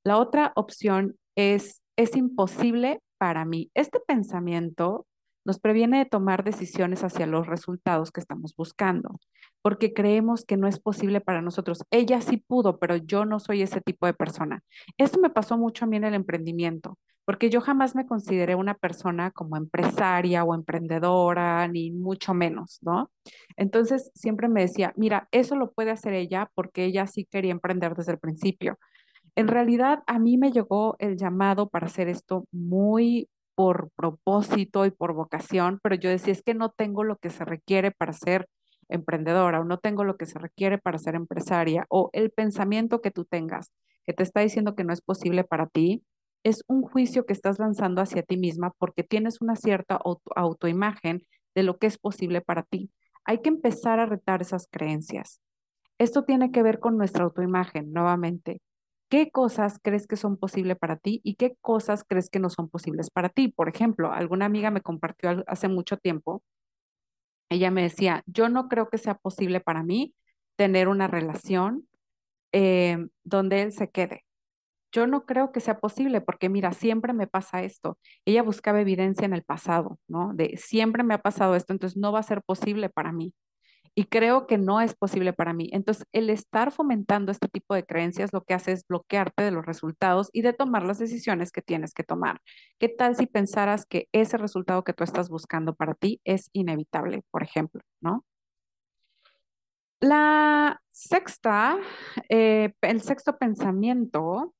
La 0.04 0.18
otra 0.18 0.52
opción 0.56 1.16
es, 1.36 1.82
es 1.96 2.16
imposible 2.16 3.00
para 3.18 3.44
mí. 3.44 3.70
Este 3.74 4.00
pensamiento 4.00 5.06
nos 5.44 5.58
previene 5.58 5.98
de 5.98 6.06
tomar 6.06 6.42
decisiones 6.42 7.04
hacia 7.04 7.26
los 7.26 7.46
resultados 7.46 8.10
que 8.10 8.20
estamos 8.20 8.54
buscando, 8.56 9.20
porque 9.62 9.92
creemos 9.92 10.44
que 10.44 10.56
no 10.56 10.66
es 10.66 10.80
posible 10.80 11.20
para 11.20 11.42
nosotros. 11.42 11.82
Ella 11.90 12.20
sí 12.22 12.38
pudo, 12.38 12.78
pero 12.78 12.96
yo 12.96 13.26
no 13.26 13.40
soy 13.40 13.62
ese 13.62 13.82
tipo 13.82 14.06
de 14.06 14.14
persona. 14.14 14.62
Esto 14.96 15.20
me 15.20 15.30
pasó 15.30 15.58
mucho 15.58 15.84
a 15.84 15.88
mí 15.88 15.98
en 15.98 16.04
el 16.04 16.14
emprendimiento 16.14 16.96
porque 17.24 17.50
yo 17.50 17.60
jamás 17.60 17.94
me 17.94 18.06
consideré 18.06 18.54
una 18.54 18.74
persona 18.74 19.30
como 19.30 19.56
empresaria 19.56 20.44
o 20.44 20.54
emprendedora, 20.54 21.66
ni 21.68 21.90
mucho 21.90 22.34
menos, 22.34 22.78
¿no? 22.82 23.10
Entonces 23.56 24.10
siempre 24.14 24.48
me 24.48 24.62
decía, 24.62 24.92
mira, 24.96 25.28
eso 25.32 25.56
lo 25.56 25.72
puede 25.72 25.90
hacer 25.90 26.14
ella 26.14 26.50
porque 26.54 26.84
ella 26.84 27.06
sí 27.06 27.24
quería 27.24 27.52
emprender 27.52 27.94
desde 27.94 28.12
el 28.12 28.18
principio. 28.18 28.78
En 29.36 29.48
realidad, 29.48 30.02
a 30.06 30.18
mí 30.18 30.38
me 30.38 30.52
llegó 30.52 30.96
el 30.98 31.16
llamado 31.16 31.68
para 31.68 31.86
hacer 31.86 32.08
esto 32.08 32.46
muy 32.52 33.28
por 33.54 33.90
propósito 33.96 34.86
y 34.86 34.90
por 34.90 35.14
vocación, 35.14 35.80
pero 35.82 35.94
yo 35.96 36.10
decía, 36.10 36.32
es 36.32 36.42
que 36.42 36.54
no 36.54 36.70
tengo 36.70 37.04
lo 37.04 37.16
que 37.16 37.30
se 37.30 37.44
requiere 37.44 37.90
para 37.90 38.12
ser 38.12 38.48
emprendedora 38.88 39.60
o 39.60 39.64
no 39.64 39.78
tengo 39.78 40.04
lo 40.04 40.16
que 40.16 40.26
se 40.26 40.38
requiere 40.38 40.78
para 40.78 40.98
ser 40.98 41.14
empresaria 41.14 41.86
o 41.88 42.10
el 42.12 42.30
pensamiento 42.30 43.00
que 43.00 43.10
tú 43.10 43.24
tengas 43.24 43.72
que 44.04 44.12
te 44.12 44.22
está 44.22 44.40
diciendo 44.40 44.74
que 44.74 44.84
no 44.84 44.92
es 44.92 45.00
posible 45.00 45.44
para 45.44 45.66
ti, 45.66 46.04
es 46.44 46.62
un 46.68 46.82
juicio 46.82 47.26
que 47.26 47.32
estás 47.32 47.58
lanzando 47.58 48.02
hacia 48.02 48.22
ti 48.22 48.36
misma 48.36 48.72
porque 48.78 49.02
tienes 49.02 49.40
una 49.40 49.56
cierta 49.56 49.98
autoimagen 50.36 51.26
de 51.54 51.62
lo 51.64 51.78
que 51.78 51.86
es 51.88 51.98
posible 51.98 52.42
para 52.42 52.62
ti. 52.62 52.90
Hay 53.24 53.40
que 53.40 53.48
empezar 53.48 53.98
a 53.98 54.06
retar 54.06 54.42
esas 54.42 54.68
creencias. 54.70 55.40
Esto 55.98 56.24
tiene 56.24 56.52
que 56.52 56.62
ver 56.62 56.80
con 56.80 56.98
nuestra 56.98 57.24
autoimagen, 57.24 57.92
nuevamente. 57.92 58.60
¿Qué 59.08 59.30
cosas 59.30 59.78
crees 59.82 60.06
que 60.06 60.16
son 60.16 60.36
posibles 60.36 60.76
para 60.78 60.96
ti 60.96 61.20
y 61.24 61.36
qué 61.36 61.56
cosas 61.60 62.04
crees 62.06 62.28
que 62.28 62.40
no 62.40 62.50
son 62.50 62.68
posibles 62.68 63.10
para 63.10 63.28
ti? 63.30 63.48
Por 63.48 63.68
ejemplo, 63.68 64.12
alguna 64.12 64.46
amiga 64.46 64.70
me 64.70 64.82
compartió 64.82 65.44
hace 65.46 65.68
mucho 65.68 65.96
tiempo, 65.96 66.42
ella 67.48 67.70
me 67.70 67.82
decía, 67.82 68.22
yo 68.26 68.48
no 68.48 68.68
creo 68.68 68.88
que 68.88 68.98
sea 68.98 69.14
posible 69.14 69.60
para 69.60 69.82
mí 69.82 70.14
tener 70.56 70.88
una 70.88 71.06
relación 71.06 71.88
eh, 72.52 73.06
donde 73.22 73.62
él 73.62 73.72
se 73.72 73.90
quede. 73.90 74.24
Yo 74.94 75.08
no 75.08 75.26
creo 75.26 75.50
que 75.50 75.58
sea 75.58 75.80
posible 75.80 76.20
porque 76.20 76.48
mira, 76.48 76.72
siempre 76.72 77.12
me 77.12 77.26
pasa 77.26 77.64
esto. 77.64 77.98
Ella 78.24 78.44
buscaba 78.44 78.80
evidencia 78.80 79.24
en 79.24 79.34
el 79.34 79.42
pasado, 79.42 79.98
¿no? 80.06 80.32
De 80.34 80.56
siempre 80.56 81.02
me 81.02 81.14
ha 81.14 81.18
pasado 81.18 81.56
esto, 81.56 81.72
entonces 81.72 81.96
no 81.98 82.12
va 82.12 82.20
a 82.20 82.22
ser 82.22 82.42
posible 82.42 82.88
para 82.88 83.10
mí. 83.10 83.34
Y 83.96 84.04
creo 84.04 84.46
que 84.46 84.56
no 84.56 84.80
es 84.80 84.94
posible 84.94 85.32
para 85.32 85.52
mí. 85.52 85.68
Entonces, 85.72 86.06
el 86.12 86.30
estar 86.30 86.70
fomentando 86.70 87.32
este 87.32 87.48
tipo 87.48 87.74
de 87.74 87.84
creencias 87.84 88.32
lo 88.32 88.44
que 88.44 88.54
hace 88.54 88.70
es 88.70 88.86
bloquearte 88.86 89.42
de 89.42 89.50
los 89.50 89.66
resultados 89.66 90.30
y 90.32 90.42
de 90.42 90.52
tomar 90.52 90.84
las 90.84 90.98
decisiones 91.00 91.50
que 91.50 91.62
tienes 91.62 91.92
que 91.92 92.04
tomar. 92.04 92.40
¿Qué 92.78 92.88
tal 92.88 93.16
si 93.16 93.26
pensaras 93.26 93.86
que 93.86 94.08
ese 94.12 94.36
resultado 94.36 94.84
que 94.84 94.92
tú 94.92 95.02
estás 95.02 95.28
buscando 95.28 95.74
para 95.74 95.94
ti 95.94 96.20
es 96.24 96.50
inevitable, 96.52 97.22
por 97.32 97.42
ejemplo, 97.42 97.82
¿no? 98.00 98.24
La 100.00 100.80
sexta, 100.92 101.78
eh, 102.28 102.74
el 102.82 103.00
sexto 103.00 103.38
pensamiento 103.38 104.54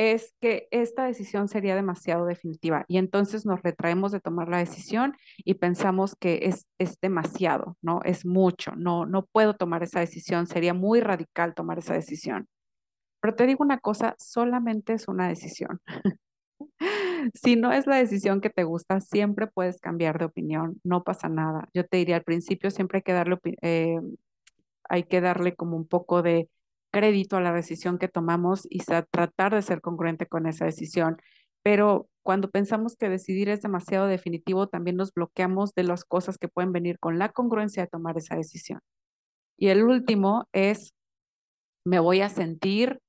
es 0.00 0.32
que 0.40 0.66
esta 0.70 1.04
decisión 1.04 1.46
sería 1.48 1.76
demasiado 1.76 2.24
definitiva 2.24 2.86
y 2.88 2.96
entonces 2.96 3.44
nos 3.44 3.60
retraemos 3.62 4.12
de 4.12 4.20
tomar 4.20 4.48
la 4.48 4.56
decisión 4.56 5.14
y 5.36 5.54
pensamos 5.54 6.16
que 6.16 6.40
es, 6.44 6.66
es 6.78 6.98
demasiado, 7.02 7.76
¿no? 7.82 8.00
Es 8.04 8.24
mucho, 8.24 8.72
no, 8.76 9.04
no 9.04 9.26
puedo 9.26 9.52
tomar 9.56 9.82
esa 9.82 10.00
decisión, 10.00 10.46
sería 10.46 10.72
muy 10.72 11.02
radical 11.02 11.54
tomar 11.54 11.80
esa 11.80 11.92
decisión. 11.92 12.48
Pero 13.20 13.34
te 13.34 13.46
digo 13.46 13.62
una 13.62 13.78
cosa, 13.78 14.14
solamente 14.18 14.94
es 14.94 15.06
una 15.06 15.28
decisión. 15.28 15.82
si 17.34 17.56
no 17.56 17.70
es 17.70 17.86
la 17.86 17.96
decisión 17.96 18.40
que 18.40 18.48
te 18.48 18.64
gusta, 18.64 19.02
siempre 19.02 19.48
puedes 19.48 19.80
cambiar 19.80 20.18
de 20.18 20.24
opinión, 20.24 20.80
no 20.82 21.04
pasa 21.04 21.28
nada. 21.28 21.68
Yo 21.74 21.86
te 21.86 21.98
diría 21.98 22.16
al 22.16 22.24
principio 22.24 22.70
siempre 22.70 22.98
hay 22.98 23.02
que 23.02 23.12
darle, 23.12 23.38
eh, 23.60 24.00
hay 24.84 25.02
que 25.02 25.20
darle 25.20 25.54
como 25.54 25.76
un 25.76 25.86
poco 25.86 26.22
de 26.22 26.48
crédito 26.90 27.36
a 27.36 27.40
la 27.40 27.52
decisión 27.52 27.98
que 27.98 28.08
tomamos 28.08 28.66
y 28.70 28.80
tratar 28.80 29.54
de 29.54 29.62
ser 29.62 29.80
congruente 29.80 30.26
con 30.26 30.46
esa 30.46 30.64
decisión. 30.64 31.16
Pero 31.62 32.08
cuando 32.22 32.50
pensamos 32.50 32.96
que 32.96 33.08
decidir 33.08 33.48
es 33.48 33.62
demasiado 33.62 34.06
definitivo, 34.06 34.68
también 34.68 34.96
nos 34.96 35.12
bloqueamos 35.12 35.74
de 35.74 35.84
las 35.84 36.04
cosas 36.04 36.38
que 36.38 36.48
pueden 36.48 36.72
venir 36.72 36.98
con 36.98 37.18
la 37.18 37.30
congruencia 37.30 37.82
de 37.82 37.88
tomar 37.88 38.16
esa 38.18 38.36
decisión. 38.36 38.80
Y 39.56 39.68
el 39.68 39.84
último 39.84 40.48
es, 40.52 40.94
me 41.84 41.98
voy 41.98 42.22
a 42.22 42.28
sentir 42.28 43.00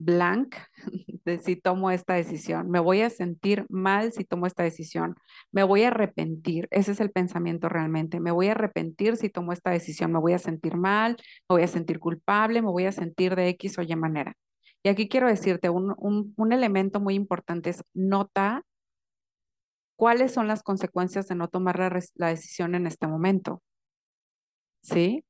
blank 0.00 0.56
de 1.24 1.38
si 1.38 1.54
tomo 1.54 1.90
esta 1.90 2.14
decisión. 2.14 2.70
Me 2.70 2.80
voy 2.80 3.02
a 3.02 3.10
sentir 3.10 3.66
mal 3.68 4.12
si 4.12 4.24
tomo 4.24 4.46
esta 4.46 4.64
decisión. 4.64 5.14
Me 5.52 5.62
voy 5.62 5.84
a 5.84 5.88
arrepentir. 5.88 6.66
Ese 6.70 6.92
es 6.92 7.00
el 7.00 7.12
pensamiento 7.12 7.68
realmente. 7.68 8.18
Me 8.18 8.32
voy 8.32 8.48
a 8.48 8.52
arrepentir 8.52 9.16
si 9.16 9.28
tomo 9.28 9.52
esta 9.52 9.70
decisión. 9.70 10.10
Me 10.12 10.18
voy 10.18 10.32
a 10.32 10.38
sentir 10.38 10.76
mal, 10.76 11.16
me 11.48 11.54
voy 11.54 11.62
a 11.62 11.68
sentir 11.68 12.00
culpable, 12.00 12.62
me 12.62 12.70
voy 12.70 12.86
a 12.86 12.92
sentir 12.92 13.36
de 13.36 13.48
X 13.50 13.78
o 13.78 13.82
Y 13.82 13.94
manera. 13.94 14.34
Y 14.82 14.88
aquí 14.88 15.08
quiero 15.08 15.28
decirte, 15.28 15.68
un, 15.68 15.94
un 15.98 16.52
elemento 16.52 17.00
muy 17.00 17.14
importante 17.14 17.70
es 17.70 17.84
nota 17.92 18.64
cuáles 19.96 20.32
son 20.32 20.48
las 20.48 20.62
consecuencias 20.62 21.28
de 21.28 21.34
no 21.34 21.48
tomar 21.48 21.78
la, 21.78 22.00
la 22.14 22.28
decisión 22.28 22.74
en 22.74 22.86
este 22.86 23.06
momento. 23.06 23.62
¿Sí? 24.82 25.24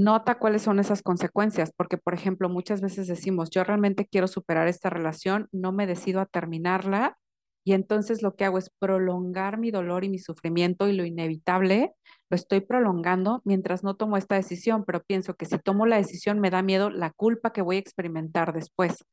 Nota 0.00 0.38
cuáles 0.38 0.62
son 0.62 0.78
esas 0.78 1.02
consecuencias, 1.02 1.72
porque, 1.76 1.98
por 1.98 2.14
ejemplo, 2.14 2.48
muchas 2.48 2.80
veces 2.80 3.08
decimos, 3.08 3.50
yo 3.50 3.64
realmente 3.64 4.06
quiero 4.06 4.28
superar 4.28 4.68
esta 4.68 4.90
relación, 4.90 5.48
no 5.50 5.72
me 5.72 5.88
decido 5.88 6.20
a 6.20 6.26
terminarla 6.26 7.18
y 7.64 7.72
entonces 7.72 8.22
lo 8.22 8.36
que 8.36 8.44
hago 8.44 8.58
es 8.58 8.70
prolongar 8.78 9.58
mi 9.58 9.72
dolor 9.72 10.04
y 10.04 10.08
mi 10.08 10.20
sufrimiento 10.20 10.86
y 10.86 10.92
lo 10.92 11.04
inevitable 11.04 11.94
lo 12.30 12.36
estoy 12.36 12.60
prolongando 12.60 13.42
mientras 13.44 13.82
no 13.82 13.96
tomo 13.96 14.16
esta 14.16 14.36
decisión, 14.36 14.84
pero 14.84 15.02
pienso 15.02 15.34
que 15.34 15.46
si 15.46 15.58
tomo 15.58 15.84
la 15.84 15.96
decisión 15.96 16.38
me 16.38 16.50
da 16.50 16.62
miedo 16.62 16.90
la 16.90 17.10
culpa 17.10 17.52
que 17.52 17.62
voy 17.62 17.76
a 17.76 17.80
experimentar 17.80 18.52
después, 18.52 19.04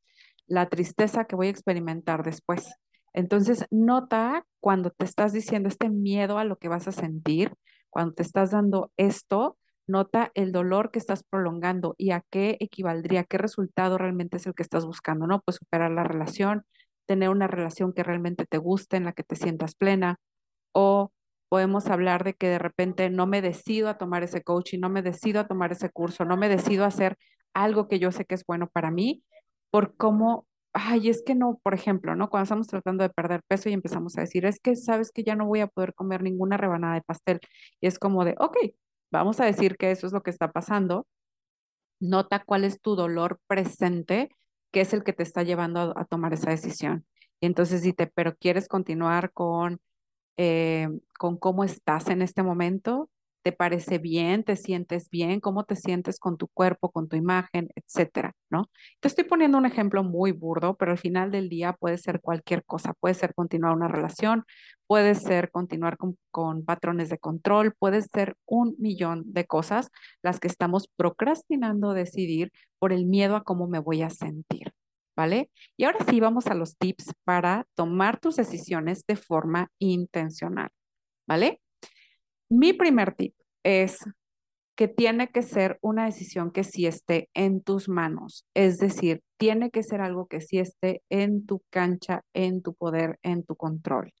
la 0.46 0.68
tristeza 0.68 1.24
que 1.24 1.34
voy 1.34 1.48
a 1.48 1.50
experimentar 1.50 2.22
después. 2.22 2.76
Entonces, 3.12 3.66
nota 3.72 4.46
cuando 4.60 4.90
te 4.90 5.04
estás 5.04 5.32
diciendo 5.32 5.68
este 5.68 5.88
miedo 5.90 6.38
a 6.38 6.44
lo 6.44 6.58
que 6.58 6.68
vas 6.68 6.86
a 6.86 6.92
sentir, 6.92 7.54
cuando 7.90 8.14
te 8.14 8.22
estás 8.22 8.52
dando 8.52 8.92
esto, 8.96 9.58
Nota 9.88 10.32
el 10.34 10.52
dolor 10.52 10.90
que 10.90 10.98
estás 10.98 11.22
prolongando 11.22 11.94
y 11.98 12.10
a 12.10 12.22
qué 12.30 12.56
equivaldría, 12.60 13.24
qué 13.24 13.38
resultado 13.38 13.98
realmente 13.98 14.36
es 14.38 14.46
el 14.46 14.54
que 14.54 14.62
estás 14.64 14.84
buscando, 14.84 15.26
¿no? 15.26 15.40
Pues 15.42 15.58
superar 15.58 15.90
la 15.92 16.04
relación, 16.04 16.64
tener 17.06 17.28
una 17.30 17.46
relación 17.46 17.92
que 17.92 18.02
realmente 18.02 18.46
te 18.46 18.58
guste, 18.58 18.96
en 18.96 19.04
la 19.04 19.12
que 19.12 19.22
te 19.22 19.36
sientas 19.36 19.76
plena, 19.76 20.18
o 20.72 21.12
podemos 21.48 21.86
hablar 21.88 22.24
de 22.24 22.34
que 22.34 22.48
de 22.48 22.58
repente 22.58 23.10
no 23.10 23.26
me 23.26 23.42
decido 23.42 23.88
a 23.88 23.98
tomar 23.98 24.24
ese 24.24 24.42
coaching, 24.42 24.80
no 24.80 24.90
me 24.90 25.02
decido 25.02 25.40
a 25.40 25.46
tomar 25.48 25.72
ese 25.72 25.90
curso, 25.90 26.24
no 26.24 26.36
me 26.36 26.48
decido 26.48 26.84
a 26.84 26.88
hacer 26.88 27.16
algo 27.54 27.88
que 27.88 27.98
yo 28.00 28.12
sé 28.12 28.24
que 28.26 28.34
es 28.34 28.44
bueno 28.46 28.68
para 28.72 28.90
mí, 28.90 29.22
por 29.70 29.96
cómo, 29.96 30.46
ay, 30.74 31.08
es 31.10 31.22
que 31.24 31.34
no, 31.36 31.60
por 31.62 31.74
ejemplo, 31.74 32.16
¿no? 32.16 32.28
Cuando 32.30 32.44
estamos 32.44 32.66
tratando 32.68 33.02
de 33.04 33.10
perder 33.10 33.42
peso 33.48 33.68
y 33.68 33.72
empezamos 33.74 34.18
a 34.18 34.22
decir, 34.22 34.46
es 34.46 34.60
que 34.60 34.76
sabes 34.76 35.12
que 35.12 35.24
ya 35.24 35.36
no 35.36 35.46
voy 35.46 35.60
a 35.60 35.68
poder 35.68 35.94
comer 35.94 36.22
ninguna 36.22 36.56
rebanada 36.56 36.94
de 36.94 37.02
pastel, 37.02 37.40
y 37.80 37.86
es 37.86 37.98
como 37.98 38.24
de, 38.24 38.34
ok, 38.38 38.56
Vamos 39.10 39.40
a 39.40 39.44
decir 39.44 39.76
que 39.76 39.90
eso 39.90 40.06
es 40.06 40.12
lo 40.12 40.22
que 40.22 40.30
está 40.30 40.52
pasando. 40.52 41.06
Nota 42.00 42.42
cuál 42.44 42.64
es 42.64 42.80
tu 42.80 42.96
dolor 42.96 43.40
presente, 43.46 44.30
que 44.72 44.80
es 44.82 44.92
el 44.92 45.04
que 45.04 45.12
te 45.12 45.22
está 45.22 45.42
llevando 45.42 45.94
a, 45.96 46.04
tomar 46.04 46.32
esa 46.34 46.50
decisión. 46.50 47.06
Y 47.40 47.46
entonces 47.46 47.82
dite, 47.82 48.06
pero 48.06 48.36
¿quieres 48.36 48.68
continuar 48.68 49.32
con, 49.32 49.80
eh, 50.36 50.88
con 51.18 51.36
cómo 51.38 51.64
estás 51.64 52.08
en 52.08 52.22
este 52.22 52.42
momento? 52.42 53.10
¿Te 53.42 53.52
parece 53.52 53.98
bien? 53.98 54.42
¿Te 54.42 54.56
sientes 54.56 55.08
bien? 55.08 55.40
¿Cómo 55.40 55.64
te 55.64 55.76
sientes 55.76 56.18
con 56.18 56.36
tu 56.36 56.48
cuerpo, 56.48 56.90
con 56.90 57.08
tu 57.08 57.16
imagen, 57.16 57.68
etcétera? 57.76 58.34
¿No? 58.50 58.70
Te 59.00 59.08
estoy 59.08 59.24
poniendo 59.24 59.56
un 59.56 59.66
ejemplo 59.66 60.02
muy 60.02 60.32
burdo, 60.32 60.76
pero 60.76 60.90
al 60.92 60.98
final 60.98 61.30
del 61.30 61.48
día 61.48 61.72
puede 61.74 61.96
ser 61.96 62.20
cualquier 62.20 62.64
cosa. 62.64 62.92
Puede 62.94 63.14
ser 63.14 63.34
continuar 63.34 63.72
una 63.74 63.88
relación, 63.88 64.44
puede 64.86 65.14
ser 65.14 65.50
continuar 65.50 65.96
con, 66.30 66.64
patrones 66.64 67.08
de 67.08 67.18
control, 67.18 67.74
puede 67.78 68.02
ser 68.02 68.36
un 68.46 68.74
millón 68.78 69.24
de 69.26 69.46
cosas 69.46 69.90
las 70.22 70.40
que 70.40 70.48
estamos 70.48 70.88
procrastinando 70.96 71.92
decidir 71.92 72.52
por 72.78 72.92
el 72.92 73.06
miedo 73.06 73.36
a 73.36 73.44
cómo 73.44 73.68
me 73.68 73.78
voy 73.78 74.02
a 74.02 74.10
sentir. 74.10 74.72
¿Vale? 75.16 75.50
Y 75.78 75.84
ahora 75.84 76.00
sí 76.10 76.20
vamos 76.20 76.46
a 76.46 76.54
los 76.54 76.76
tips 76.76 77.14
para 77.24 77.64
tomar 77.74 78.20
tus 78.20 78.36
decisiones 78.36 79.02
de 79.06 79.16
forma 79.16 79.70
intencional. 79.78 80.68
¿Vale? 81.26 81.62
Mi 82.50 82.74
primer 82.74 83.14
tip 83.14 83.34
es 83.62 83.98
que 84.76 84.88
tiene 84.88 85.28
que 85.28 85.42
ser 85.42 85.78
una 85.80 86.04
decisión 86.04 86.50
que 86.52 86.64
sí 86.64 86.86
esté 86.86 87.30
en 87.32 87.62
tus 87.62 87.88
manos, 87.88 88.44
es 88.54 88.76
decir, 88.76 89.22
tiene 89.38 89.70
que 89.70 89.82
ser 89.82 90.02
algo 90.02 90.26
que 90.26 90.42
sí 90.42 90.58
esté 90.58 91.02
en 91.08 91.46
tu 91.46 91.62
cancha, 91.70 92.22
en 92.34 92.60
tu 92.62 92.74
poder, 92.74 93.18
en 93.22 93.42
tu 93.42 93.56
control. 93.56 94.12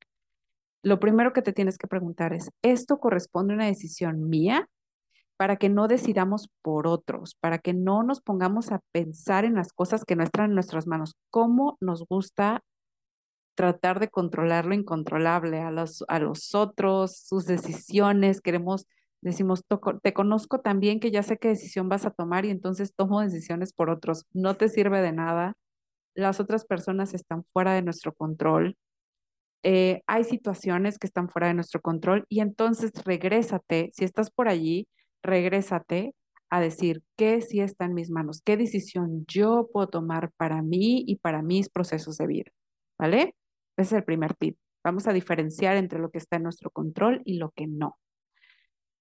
Lo 0.86 1.00
primero 1.00 1.32
que 1.32 1.42
te 1.42 1.52
tienes 1.52 1.78
que 1.78 1.88
preguntar 1.88 2.32
es, 2.32 2.52
¿esto 2.62 3.00
corresponde 3.00 3.54
a 3.54 3.56
una 3.56 3.66
decisión 3.66 4.28
mía? 4.28 4.68
Para 5.36 5.56
que 5.56 5.68
no 5.68 5.88
decidamos 5.88 6.48
por 6.62 6.86
otros, 6.86 7.34
para 7.40 7.58
que 7.58 7.74
no 7.74 8.04
nos 8.04 8.20
pongamos 8.20 8.70
a 8.70 8.78
pensar 8.92 9.44
en 9.44 9.56
las 9.56 9.72
cosas 9.72 10.04
que 10.04 10.14
no 10.14 10.22
están 10.22 10.44
en 10.44 10.54
nuestras 10.54 10.86
manos. 10.86 11.16
¿Cómo 11.28 11.76
nos 11.80 12.06
gusta 12.06 12.62
tratar 13.56 13.98
de 13.98 14.10
controlar 14.10 14.64
lo 14.64 14.74
incontrolable, 14.74 15.60
a 15.60 15.72
los, 15.72 16.04
a 16.06 16.20
los 16.20 16.54
otros, 16.54 17.18
sus 17.18 17.46
decisiones, 17.46 18.40
queremos, 18.40 18.86
decimos, 19.22 19.64
te 20.04 20.12
conozco 20.12 20.60
también 20.60 21.00
que 21.00 21.10
ya 21.10 21.24
sé 21.24 21.36
qué 21.36 21.48
decisión 21.48 21.88
vas 21.88 22.06
a 22.06 22.12
tomar 22.12 22.44
y 22.44 22.50
entonces 22.50 22.94
tomo 22.94 23.22
decisiones 23.22 23.72
por 23.72 23.90
otros. 23.90 24.24
No 24.32 24.54
te 24.54 24.68
sirve 24.68 25.02
de 25.02 25.10
nada. 25.10 25.54
Las 26.14 26.38
otras 26.38 26.64
personas 26.64 27.12
están 27.12 27.42
fuera 27.52 27.72
de 27.74 27.82
nuestro 27.82 28.14
control. 28.14 28.76
Eh, 29.68 30.04
hay 30.06 30.22
situaciones 30.22 30.96
que 30.96 31.08
están 31.08 31.28
fuera 31.28 31.48
de 31.48 31.54
nuestro 31.54 31.80
control 31.80 32.24
y 32.28 32.38
entonces 32.38 32.92
regrésate, 33.04 33.90
si 33.94 34.04
estás 34.04 34.30
por 34.30 34.48
allí, 34.48 34.86
regrésate 35.24 36.14
a 36.50 36.60
decir 36.60 37.02
qué 37.16 37.40
sí 37.40 37.58
está 37.58 37.86
en 37.86 37.94
mis 37.94 38.08
manos, 38.08 38.42
qué 38.44 38.56
decisión 38.56 39.24
yo 39.26 39.68
puedo 39.72 39.88
tomar 39.88 40.30
para 40.36 40.62
mí 40.62 41.02
y 41.08 41.16
para 41.16 41.42
mis 41.42 41.68
procesos 41.68 42.16
de 42.16 42.28
vida, 42.28 42.52
¿vale? 42.96 43.34
Ese 43.76 43.96
es 43.96 43.98
el 43.98 44.04
primer 44.04 44.34
tip. 44.34 44.56
Vamos 44.84 45.08
a 45.08 45.12
diferenciar 45.12 45.76
entre 45.76 45.98
lo 45.98 46.10
que 46.10 46.18
está 46.18 46.36
en 46.36 46.44
nuestro 46.44 46.70
control 46.70 47.22
y 47.24 47.38
lo 47.38 47.50
que 47.50 47.66
no. 47.66 47.98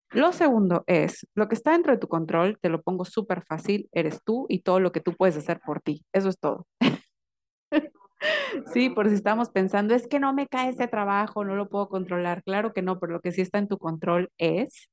Lo 0.10 0.34
segundo 0.34 0.84
es, 0.88 1.28
lo 1.36 1.48
que 1.48 1.54
está 1.54 1.74
dentro 1.74 1.92
de 1.94 2.00
tu 2.00 2.08
control, 2.08 2.58
te 2.60 2.70
lo 2.70 2.82
pongo 2.82 3.06
súper 3.06 3.44
fácil, 3.46 3.88
eres 3.92 4.24
tú 4.24 4.48
y 4.50 4.62
todo 4.64 4.80
lo 4.80 4.92
que 4.92 5.02
tú 5.02 5.14
puedes 5.14 5.38
hacer 5.38 5.60
por 5.64 5.82
ti. 5.82 6.04
Eso 6.12 6.30
es 6.30 6.40
todo. 6.40 6.66
sí, 8.74 8.90
por 8.90 9.10
si 9.10 9.16
estamos 9.16 9.50
pensando, 9.50 9.96
es 9.96 10.08
que 10.08 10.20
no 10.20 10.34
me 10.34 10.48
cae 10.48 10.70
ese 10.70 10.88
trabajo, 10.88 11.44
no 11.44 11.56
lo 11.56 11.70
puedo 11.70 11.90
controlar. 11.90 12.44
Claro 12.44 12.74
que 12.74 12.82
no, 12.82 13.00
pero 13.00 13.14
lo 13.14 13.22
que 13.22 13.32
sí 13.32 13.42
está 13.42 13.60
en 13.60 13.68
tu 13.68 13.78
control 13.78 14.30
es 14.38 14.90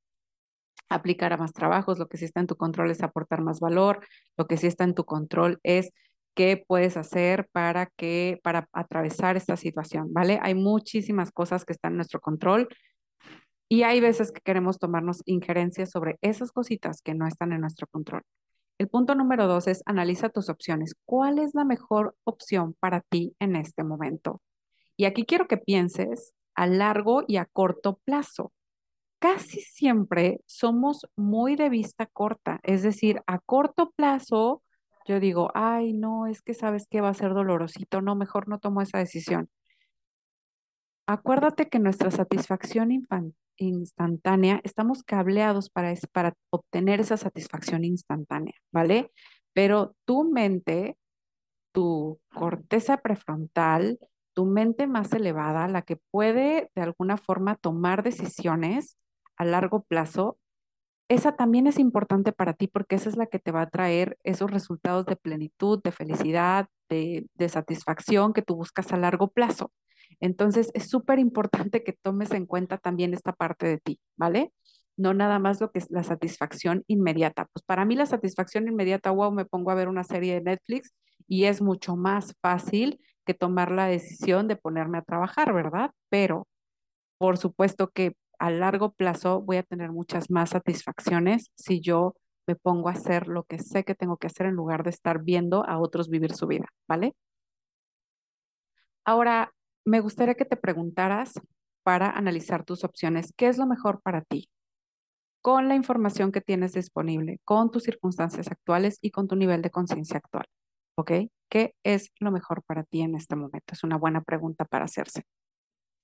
aplicar 0.89 1.33
a 1.33 1.37
más 1.37 1.53
trabajos, 1.53 1.99
lo 1.99 2.09
que 2.09 2.19
sí 2.19 2.25
está 2.25 2.41
en 2.41 2.47
tu 2.47 2.57
control 2.57 2.91
es 2.91 3.03
aportar 3.03 3.43
más 3.43 3.61
valor, 3.61 4.07
lo 4.37 4.47
que 4.47 4.57
sí 4.57 4.67
está 4.67 4.85
en 4.85 4.95
tu 4.95 5.05
control 5.05 5.59
es 5.63 5.91
qué 6.35 6.63
puedes 6.67 6.97
hacer 6.97 7.49
para 7.53 7.87
que 7.97 8.41
para 8.43 8.69
atravesar 8.73 9.37
esta 9.37 9.57
situación, 9.57 10.13
¿vale? 10.13 10.39
Hay 10.43 10.55
muchísimas 10.55 11.33
cosas 11.33 11.65
que 11.65 11.73
están 11.73 11.93
en 11.93 11.97
nuestro 11.97 12.21
control 12.21 12.69
y 13.69 13.85
hay 13.85 14.01
veces 14.01 14.33
que 14.33 14.41
queremos 14.43 14.79
tomarnos 14.79 15.23
injerencias 15.25 15.91
sobre 15.91 16.19
esas 16.21 16.53
cositas 16.53 17.01
que 17.03 17.15
no 17.15 17.27
están 17.27 17.53
en 17.53 17.63
nuestro 17.63 17.87
control. 17.87 18.23
El 18.83 18.89
punto 18.89 19.15
número 19.15 19.47
dos 19.47 19.69
es 19.69 19.81
analiza 19.87 20.29
tus 20.29 20.49
opciones. 20.49 20.97
¿Cuál 21.05 21.39
es 21.39 21.55
la 21.55 21.65
mejor 21.65 22.17
opción 22.25 22.75
para 22.81 23.01
ti 23.01 23.33
en 23.39 23.55
este 23.55 23.85
momento? 23.85 24.43
Y 24.97 25.05
aquí 25.05 25.25
quiero 25.25 25.47
que 25.47 25.57
pienses 25.57 26.35
a 26.57 26.67
largo 26.67 27.23
y 27.29 27.37
a 27.37 27.45
corto 27.45 28.01
plazo. 28.05 28.53
Casi 29.21 29.61
siempre 29.61 30.41
somos 30.47 31.07
muy 31.15 31.55
de 31.55 31.69
vista 31.69 32.07
corta, 32.07 32.59
es 32.65 32.83
decir, 32.83 33.23
a 33.29 33.39
corto 33.39 33.93
plazo 33.95 34.65
yo 35.07 35.21
digo, 35.21 35.53
ay, 35.55 35.93
no, 35.93 36.27
es 36.27 36.43
que 36.43 36.53
sabes 36.53 36.89
que 36.89 37.01
va 37.01 37.11
a 37.11 37.15
ser 37.15 37.35
dolorosito, 37.35 38.01
no, 38.01 38.17
mejor 38.17 38.49
no 38.49 38.59
tomo 38.59 38.83
esa 38.83 38.99
decisión. 38.99 39.49
Acuérdate 41.07 41.69
que 41.69 41.79
nuestra 41.79 42.11
satisfacción 42.11 42.91
instantánea, 43.63 44.61
estamos 44.65 45.03
cableados 45.03 45.71
para, 45.71 45.95
para 46.13 46.35
obtener 46.51 47.01
esa 47.01 47.17
satisfacción 47.17 47.85
instantánea, 47.85 48.55
¿vale? 48.73 49.11
Pero 49.55 49.95
tu 50.05 50.25
mente, 50.25 50.97
tu 51.73 52.21
corteza 52.35 52.99
prefrontal, 52.99 53.99
tu 54.35 54.47
mente 54.47 54.87
más 54.87 55.13
elevada, 55.13 55.69
la 55.69 55.83
que 55.83 55.97
puede 56.11 56.71
de 56.75 56.83
alguna 56.83 57.17
forma 57.17 57.57
tomar 57.57 58.03
decisiones 58.03 58.97
a 59.37 59.45
largo 59.45 59.83
plazo, 59.83 60.39
esa 61.09 61.33
también 61.37 61.67
es 61.67 61.79
importante 61.79 62.33
para 62.33 62.55
ti 62.55 62.69
porque 62.69 62.97
esa 62.97 63.11
es 63.11 63.17
la 63.17 63.27
que 63.27 63.39
te 63.39 63.53
va 63.53 63.63
a 63.63 63.71
traer 63.71 64.19
esos 64.23 64.51
resultados 64.51 65.05
de 65.05 65.17
plenitud, 65.17 65.83
de 65.83 65.93
felicidad, 65.93 66.69
de, 66.89 67.27
de 67.35 67.49
satisfacción 67.49 68.33
que 68.33 68.43
tú 68.43 68.57
buscas 68.57 68.93
a 68.93 68.97
largo 68.97 69.29
plazo. 69.29 69.71
Entonces, 70.21 70.71
es 70.75 70.89
súper 70.89 71.19
importante 71.19 71.83
que 71.85 71.93
tomes 71.93 72.33
en 72.33 72.47
cuenta 72.47 72.79
también 72.79 73.15
esta 73.15 73.33
parte 73.33 73.67
de 73.67 73.79
ti, 73.79 74.01
¿vale? 74.17 74.53
No 74.97 75.15
nada 75.15 75.39
más 75.39 75.61
lo 75.61 75.71
que 75.71 75.79
es 75.81 75.91
la 75.91 76.05
satisfacción 76.05 76.85
inmediata. 76.87 77.47
Pues 77.53 77.65
para 77.65 77.85
mí 77.85 77.97
la 77.97 78.07
satisfacción 78.07 78.69
inmediata, 78.69 79.11
wow, 79.11 79.33
me 79.33 79.45
pongo 79.45 79.71
a 79.71 79.75
ver 79.75 79.89
una 79.89 80.05
serie 80.05 80.35
de 80.35 80.43
Netflix 80.43 80.93
y 81.27 81.45
es 81.45 81.63
mucho 81.63 81.97
más 81.97 82.35
fácil 82.43 83.01
que 83.25 83.35
tomar 83.35 83.71
la 83.71 83.87
decisión 83.87 84.49
de 84.49 84.57
ponerme 84.57 84.99
a 84.99 85.03
trabajar, 85.03 85.53
¿verdad? 85.55 85.91
Pero 86.09 86.47
por 87.19 87.39
supuesto 87.39 87.91
que 87.91 88.17
a 88.39 88.51
largo 88.51 88.93
plazo 88.93 89.41
voy 89.43 89.57
a 89.57 89.63
tener 89.63 89.93
muchas 89.93 90.31
más 90.31 90.51
satisfacciones 90.51 91.53
si 91.55 91.81
yo 91.81 92.15
me 92.47 92.57
pongo 92.57 92.89
a 92.89 92.93
hacer 92.93 93.29
lo 93.29 93.45
que 93.45 93.61
sé 93.61 93.85
que 93.85 93.95
tengo 93.95 94.17
que 94.17 94.27
hacer 94.27 94.47
en 94.47 94.55
lugar 94.55 94.83
de 94.83 94.91
estar 94.91 95.23
viendo 95.23 95.65
a 95.65 95.79
otros 95.79 96.09
vivir 96.09 96.35
su 96.35 96.49
vida, 96.49 96.67
¿vale? 96.89 97.15
Ahora, 99.05 99.53
me 99.85 100.01
gustaría 100.01 100.35
que 100.35 100.45
te 100.45 100.57
preguntaras 100.57 101.33
para 101.83 102.11
analizar 102.11 102.65
tus 102.65 102.85
opciones, 102.85 103.33
¿qué 103.37 103.49
es 103.49 103.59
lo 103.59 103.67
mejor 103.67 104.01
para 104.03 104.23
ti? 104.23 104.49
Con 105.41 105.69
la 105.69 105.75
información 105.75 106.31
que 106.31 106.41
tienes 106.41 106.73
disponible, 106.73 107.41
con 107.45 107.71
tus 107.71 107.83
circunstancias 107.83 108.49
actuales 108.51 108.99
y 109.01 109.11
con 109.11 109.27
tu 109.27 109.35
nivel 109.35 109.63
de 109.63 109.71
conciencia 109.71 110.19
actual. 110.19 110.47
¿Ok? 110.97 111.11
¿Qué 111.49 111.75
es 111.83 112.11
lo 112.21 112.31
mejor 112.31 112.63
para 112.63 112.85
ti 112.85 113.01
en 113.01 113.15
este 113.15 113.35
momento? 113.35 113.73
Es 113.73 113.83
una 113.83 113.97
buena 113.97 114.23
pregunta 114.23 114.65
para 114.65 114.85
hacerse. 114.85 115.25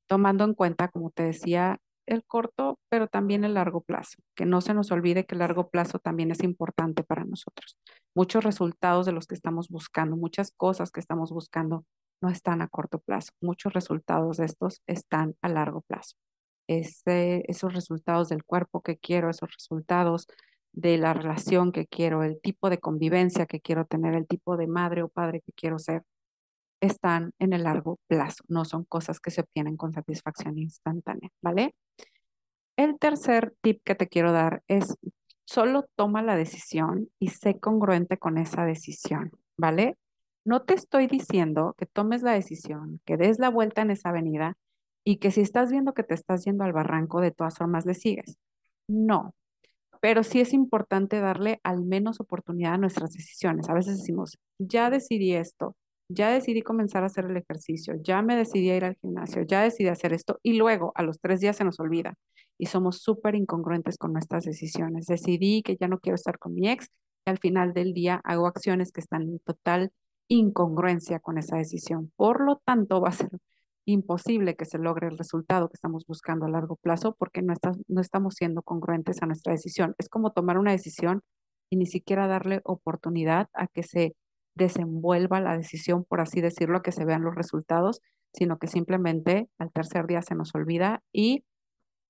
Tomando 0.09 0.45
en 0.45 0.55
cuenta, 0.55 0.89
como 0.89 1.11
te 1.11 1.25
decía, 1.25 1.79
el 2.07 2.25
corto, 2.25 2.79
pero 2.89 3.07
también 3.07 3.45
el 3.45 3.55
largo 3.55 3.83
plazo. 3.83 4.17
Que 4.35 4.47
no 4.47 4.61
se 4.61 4.75
nos 4.75 4.91
olvide 4.91 5.27
que 5.27 5.35
el 5.35 5.41
largo 5.41 5.69
plazo 5.69 5.99
también 5.99 6.31
es 6.31 6.43
importante 6.43 7.05
para 7.05 7.25
nosotros. 7.25 7.79
Muchos 8.15 8.43
resultados 8.43 9.07
de 9.07 9.13
los 9.13 9.27
que 9.27 9.35
estamos 9.35 9.69
buscando, 9.69 10.17
muchas 10.17 10.53
cosas 10.57 10.91
que 10.91 11.01
estamos 11.01 11.31
buscando 11.31 11.85
no 12.21 12.29
están 12.31 12.63
a 12.63 12.69
corto 12.69 12.99
plazo. 12.99 13.33
Muchos 13.41 13.73
resultados 13.73 14.39
de 14.39 14.47
estos 14.47 14.83
están 14.87 15.37
a 15.43 15.49
largo 15.49 15.83
plazo. 15.83 16.17
esos 16.67 17.73
resultados 17.73 18.29
del 18.29 18.45
cuerpo 18.45 18.83
que 18.83 18.99
quiero, 18.99 19.31
esos 19.31 19.51
resultados 19.55 20.27
de 20.73 20.99
la 20.99 21.15
relación 21.15 21.73
que 21.73 21.87
quiero, 21.87 22.23
el 22.23 22.41
tipo 22.41 22.71
de 22.71 22.79
convivencia 22.79 23.47
que 23.47 23.61
quiero 23.61 23.87
tener, 23.87 24.15
el 24.15 24.27
tipo 24.27 24.57
de 24.57 24.67
madre 24.67 25.03
o 25.03 25.09
padre 25.09 25.41
que 25.41 25.53
quiero 25.53 25.79
ser, 25.79 26.03
están 26.81 27.33
en 27.39 27.53
el 27.53 27.65
largo 27.65 27.99
plazo, 28.07 28.45
no 28.49 28.65
son 28.65 28.85
cosas 28.85 29.21
que 29.21 29.31
se 29.31 29.41
obtienen 29.41 29.77
con 29.77 29.93
satisfacción 29.93 30.59
instantánea, 30.59 31.31
¿vale? 31.43 31.75
El 32.77 32.99
tercer 32.99 33.55
tip 33.61 33.83
que 33.85 33.95
te 33.95 34.09
quiero 34.09 34.33
dar 34.33 34.63
es 34.69 34.95
solo 35.45 35.87
toma 35.97 36.23
la 36.23 36.37
decisión 36.37 37.11
y 37.19 37.29
sé 37.31 37.59
congruente 37.59 38.19
con 38.19 38.39
esa 38.39 38.65
decisión, 38.65 39.33
¿vale? 39.57 39.97
No 40.49 40.63
te 40.63 40.73
estoy 40.73 41.09
diciendo 41.09 41.75
que 41.77 41.85
tomes 41.85 42.23
la 42.23 42.33
decisión, 42.33 43.03
que 43.05 43.19
des 43.19 43.39
la 43.39 43.51
vuelta 43.51 43.83
en 43.83 43.91
esa 43.91 44.09
avenida 44.09 44.57
y 45.05 45.19
que 45.19 45.31
si 45.31 45.43
estás 45.43 45.71
viendo 45.71 45.93
que 45.93 46.05
te 46.05 46.15
estás 46.15 46.43
yendo 46.47 46.65
al 46.65 46.73
barranco, 46.73 47.21
de 47.21 47.33
todas 47.33 47.59
formas 47.59 47.85
le 47.85 47.93
sigues. 47.93 48.39
No, 48.89 49.35
pero 50.01 50.23
sí 50.23 50.41
es 50.41 50.55
importante 50.55 51.21
darle 51.21 51.61
al 51.65 51.85
menos 51.85 52.19
oportunidad 52.19 52.73
a 52.73 52.79
nuestras 52.79 53.13
decisiones. 53.13 53.69
A 53.69 53.75
veces 53.75 53.99
decimos, 53.99 54.39
ya 54.59 54.89
decidí 54.89 55.35
esto, 55.35 55.77
ya 56.09 56.31
decidí 56.31 56.63
comenzar 56.63 57.03
a 57.03 57.09
hacer 57.09 57.27
el 57.27 57.37
ejercicio, 57.37 57.97
ya 58.03 58.23
me 58.23 58.35
decidí 58.35 58.71
a 58.71 58.77
ir 58.79 58.87
al 58.87 58.97
gimnasio, 59.03 59.43
ya 59.43 59.61
decidí 59.61 59.91
hacer 59.91 60.15
esto 60.15 60.39
y 60.43 60.55
luego 60.55 60.93
a 60.95 61.03
los 61.03 61.21
tres 61.21 61.41
días 61.41 61.59
se 61.59 61.65
nos 61.65 61.79
olvida 61.79 62.15
y 62.57 62.65
somos 62.65 63.03
súper 63.03 63.35
incongruentes 63.35 63.99
con 63.99 64.15
nuestras 64.15 64.47
decisiones. 64.47 65.05
Decidí 65.09 65.61
que 65.63 65.77
ya 65.77 65.89
no 65.89 65.99
quiero 65.99 66.15
estar 66.15 66.39
con 66.39 66.55
mi 66.55 66.71
ex 66.71 66.89
y 67.27 67.31
al 67.33 67.39
final 67.39 67.75
del 67.75 67.93
día 67.93 68.23
hago 68.25 68.47
acciones 68.47 68.93
que 68.93 69.03
están 69.03 69.25
en 69.25 69.41
total 69.41 69.93
incongruencia 70.29 71.21
con 71.21 71.39
esa 71.39 71.57
decisión. 71.57 72.13
Por 72.17 72.45
lo 72.45 72.57
tanto, 72.65 73.01
va 73.01 73.11
a 73.11 73.13
ser 73.13 73.31
imposible 73.87 74.55
que 74.55 74.67
se 74.67 74.79
logre 74.79 75.09
el 75.09 75.17
resultado 75.17 75.69
que 75.69 75.75
estamos 75.75 76.05
buscando 76.07 76.47
a 76.47 76.51
largo 76.51 76.77
plazo 76.77 77.17
porque 77.19 77.43
no, 77.43 77.55
no 77.89 78.01
estamos 78.01 78.35
siendo 78.35 78.63
congruentes 78.63 79.23
a 79.23 79.27
nuestra 79.27 79.53
decisión. 79.53 79.95
Es 79.99 80.09
como 80.09 80.33
tomar 80.33 80.59
una 80.59 80.73
decisión 80.73 81.23
y 81.71 81.77
ni 81.77 81.87
siquiera 81.87 82.27
darle 82.27 82.61
oportunidad 82.65 83.49
a 83.55 83.67
que 83.67 83.83
se 83.83 84.15
desenvuelva 84.55 85.41
la 85.41 85.57
decisión, 85.57 86.05
por 86.05 86.21
así 86.21 86.41
decirlo, 86.41 86.83
que 86.83 86.93
se 86.93 87.05
vean 87.05 87.23
los 87.23 87.35
resultados, 87.35 88.01
sino 88.33 88.59
que 88.59 88.67
simplemente 88.67 89.49
al 89.59 89.73
tercer 89.73 90.07
día 90.07 90.21
se 90.23 90.35
nos 90.35 90.55
olvida 90.55 91.03
y, 91.13 91.45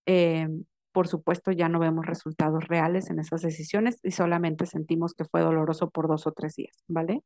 eh, 0.07 0.49
por 0.93 1.07
supuesto, 1.07 1.53
ya 1.53 1.69
no 1.69 1.79
vemos 1.79 2.07
resultados 2.07 2.67
reales 2.67 3.11
en 3.11 3.21
esas 3.21 3.43
decisiones 3.43 4.01
y 4.03 4.11
solamente 4.13 4.67
sentimos 4.67 5.15
que 5.15 5.25
fue 5.25 5.43
doloroso 5.43 5.91
por 5.91 6.09
dos 6.09 6.27
o 6.27 6.33
tres 6.33 6.55
días, 6.57 6.83
¿vale? 6.89 7.23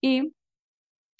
Y 0.00 0.32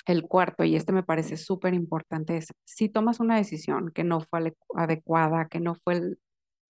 el 0.07 0.23
cuarto, 0.23 0.65
y 0.65 0.77
este 0.77 0.93
me 0.93 1.03
parece 1.03 1.37
súper 1.37 1.75
importante, 1.75 2.37
es 2.37 2.53
si 2.65 2.89
tomas 2.89 3.21
una 3.21 3.37
decisión 3.37 3.91
que 3.93 4.05
no 4.05 4.21
fue 4.21 4.55
adecuada, 4.77 5.49
que 5.49 5.61
no 5.61 5.75
fue, 5.75 6.17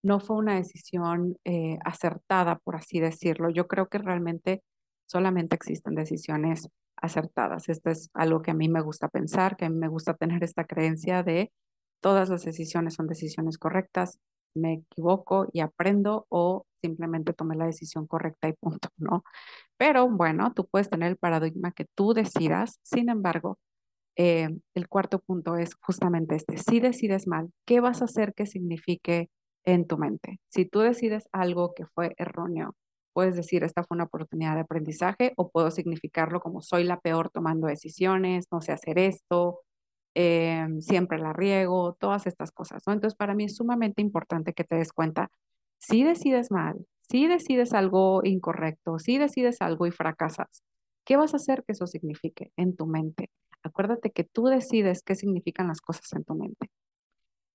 no 0.03 0.19
fue 0.19 0.37
una 0.37 0.55
decisión 0.55 1.37
eh, 1.45 1.77
acertada, 1.85 2.57
por 2.59 2.75
así 2.75 2.99
decirlo, 2.99 3.49
yo 3.49 3.67
creo 3.67 3.89
que 3.89 3.99
realmente 3.99 4.63
solamente 5.05 5.55
existen 5.55 5.95
decisiones 5.95 6.69
acertadas. 6.97 7.69
Esto 7.69 7.91
es 7.91 8.09
algo 8.13 8.41
que 8.41 8.51
a 8.51 8.55
mí 8.55 8.69
me 8.69 8.81
gusta 8.81 9.07
pensar, 9.07 9.55
que 9.55 9.65
a 9.65 9.69
mí 9.69 9.77
me 9.77 9.87
gusta 9.87 10.15
tener 10.15 10.43
esta 10.43 10.65
creencia 10.65 11.23
de 11.23 11.51
todas 12.01 12.29
las 12.29 12.43
decisiones 12.43 12.95
son 12.95 13.07
decisiones 13.07 13.57
correctas, 13.57 14.19
me 14.57 14.73
equivoco 14.73 15.47
y 15.53 15.61
aprendo 15.61 16.25
o 16.29 16.65
simplemente 16.81 17.33
tomé 17.33 17.55
la 17.55 17.65
decisión 17.65 18.07
correcta 18.07 18.47
y 18.49 18.53
punto, 18.53 18.89
¿no? 18.97 19.23
Pero 19.77 20.09
bueno, 20.09 20.53
tú 20.53 20.67
puedes 20.67 20.89
tener 20.89 21.09
el 21.09 21.17
paradigma 21.17 21.71
que 21.71 21.85
tú 21.95 22.13
decidas, 22.13 22.79
sin 22.83 23.09
embargo, 23.09 23.59
eh, 24.17 24.49
el 24.75 24.87
cuarto 24.89 25.19
punto 25.19 25.57
es 25.57 25.75
justamente 25.81 26.35
este, 26.35 26.57
si 26.57 26.79
decides 26.79 27.27
mal, 27.27 27.51
¿qué 27.65 27.79
vas 27.81 28.01
a 28.01 28.05
hacer 28.05 28.33
que 28.33 28.47
signifique 28.47 29.29
en 29.65 29.87
tu 29.87 29.97
mente? 29.97 30.39
Si 30.49 30.65
tú 30.65 30.79
decides 30.79 31.27
algo 31.31 31.73
que 31.75 31.85
fue 31.85 32.13
erróneo, 32.17 32.75
puedes 33.13 33.35
decir, 33.35 33.63
esta 33.63 33.83
fue 33.83 33.95
una 33.95 34.05
oportunidad 34.05 34.55
de 34.55 34.61
aprendizaje 34.61 35.33
o 35.37 35.49
puedo 35.49 35.71
significarlo 35.71 36.39
como 36.39 36.61
soy 36.61 36.83
la 36.83 36.99
peor 36.99 37.29
tomando 37.31 37.67
decisiones, 37.67 38.47
no 38.51 38.61
sé 38.61 38.71
hacer 38.71 38.99
esto, 38.99 39.61
Em, 40.19 40.81
siempre 40.81 41.19
la 41.19 41.31
riego, 41.31 41.93
todas 41.93 42.25
estas 42.25 42.51
cosas, 42.51 42.81
¿no? 42.87 42.93
Entonces, 42.93 43.15
para 43.15 43.35
mí 43.35 43.43
es 43.43 43.55
sumamente 43.55 44.01
importante 44.01 44.53
que 44.53 44.63
te 44.63 44.75
des 44.75 44.91
cuenta, 44.91 45.29
si 45.77 46.03
decides 46.03 46.49
mal, 46.49 46.87
si 47.07 47.27
decides 47.27 47.71
algo 47.71 48.21
incorrecto, 48.23 48.97
si 48.97 49.19
decides 49.19 49.61
algo 49.61 49.85
y 49.85 49.91
fracasas, 49.91 50.63
¿qué 51.05 51.17
vas 51.17 51.35
a 51.35 51.37
hacer 51.37 51.63
que 51.63 51.73
eso 51.73 51.85
signifique 51.85 52.51
en 52.57 52.75
tu 52.75 52.87
mente? 52.87 53.29
Acuérdate 53.61 54.09
que 54.09 54.23
tú 54.23 54.45
decides 54.45 55.03
qué 55.03 55.13
significan 55.13 55.67
las 55.67 55.81
cosas 55.81 56.11
en 56.13 56.23
tu 56.23 56.33
mente. 56.33 56.71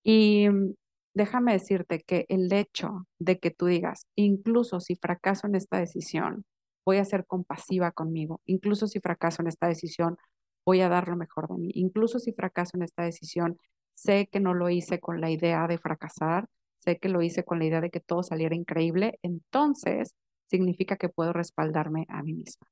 Y 0.04 0.48
mm, 0.48 0.74
déjame 1.14 1.54
decirte 1.54 2.02
que 2.06 2.26
el 2.28 2.52
hecho 2.52 3.08
de 3.18 3.40
que 3.40 3.50
tú 3.50 3.66
digas, 3.66 4.06
incluso 4.14 4.78
si 4.78 4.94
fracaso 4.94 5.48
en 5.48 5.56
esta 5.56 5.78
decisión, 5.80 6.44
voy 6.86 6.98
a 6.98 7.04
ser 7.04 7.26
compasiva 7.26 7.90
conmigo, 7.90 8.40
incluso 8.46 8.86
si 8.86 9.00
fracaso 9.00 9.42
en 9.42 9.48
esta 9.48 9.66
decisión, 9.66 10.16
voy 10.64 10.80
a 10.80 10.88
dar 10.88 11.08
lo 11.08 11.16
mejor 11.16 11.48
de 11.48 11.58
mí. 11.58 11.70
Incluso 11.74 12.18
si 12.18 12.32
fracaso 12.32 12.76
en 12.76 12.82
esta 12.82 13.04
decisión, 13.04 13.58
sé 13.94 14.28
que 14.30 14.40
no 14.40 14.54
lo 14.54 14.70
hice 14.70 15.00
con 15.00 15.20
la 15.20 15.30
idea 15.30 15.66
de 15.66 15.78
fracasar, 15.78 16.46
sé 16.80 16.98
que 16.98 17.08
lo 17.08 17.22
hice 17.22 17.44
con 17.44 17.58
la 17.58 17.66
idea 17.66 17.80
de 17.80 17.90
que 17.90 18.00
todo 18.00 18.22
saliera 18.22 18.54
increíble, 18.54 19.18
entonces 19.22 20.14
significa 20.48 20.96
que 20.96 21.08
puedo 21.08 21.32
respaldarme 21.32 22.06
a 22.08 22.22
mí 22.22 22.34
misma. 22.34 22.66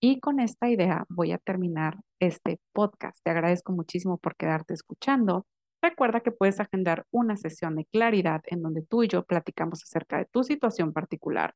Y 0.00 0.20
con 0.20 0.40
esta 0.40 0.68
idea 0.68 1.04
voy 1.08 1.32
a 1.32 1.38
terminar 1.38 1.98
este 2.20 2.60
podcast. 2.72 3.18
Te 3.22 3.30
agradezco 3.30 3.72
muchísimo 3.72 4.18
por 4.18 4.36
quedarte 4.36 4.74
escuchando. 4.74 5.46
Recuerda 5.82 6.20
que 6.20 6.32
puedes 6.32 6.60
agendar 6.60 7.06
una 7.10 7.36
sesión 7.36 7.76
de 7.76 7.86
claridad 7.86 8.42
en 8.46 8.62
donde 8.62 8.82
tú 8.82 9.02
y 9.02 9.08
yo 9.08 9.24
platicamos 9.24 9.82
acerca 9.82 10.18
de 10.18 10.26
tu 10.26 10.44
situación 10.44 10.92
particular 10.92 11.54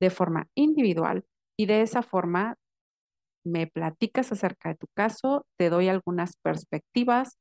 de 0.00 0.10
forma 0.10 0.48
individual 0.54 1.24
Y 1.56 1.66
de 1.66 1.82
esa 1.82 2.02
forma 2.02 2.56
me 3.44 3.66
platicas 3.66 4.32
acerca 4.32 4.70
de 4.70 4.76
tu 4.76 4.86
caso, 4.94 5.46
te 5.56 5.70
doy 5.70 5.88
algunas 5.88 6.36
perspectivas. 6.42 7.36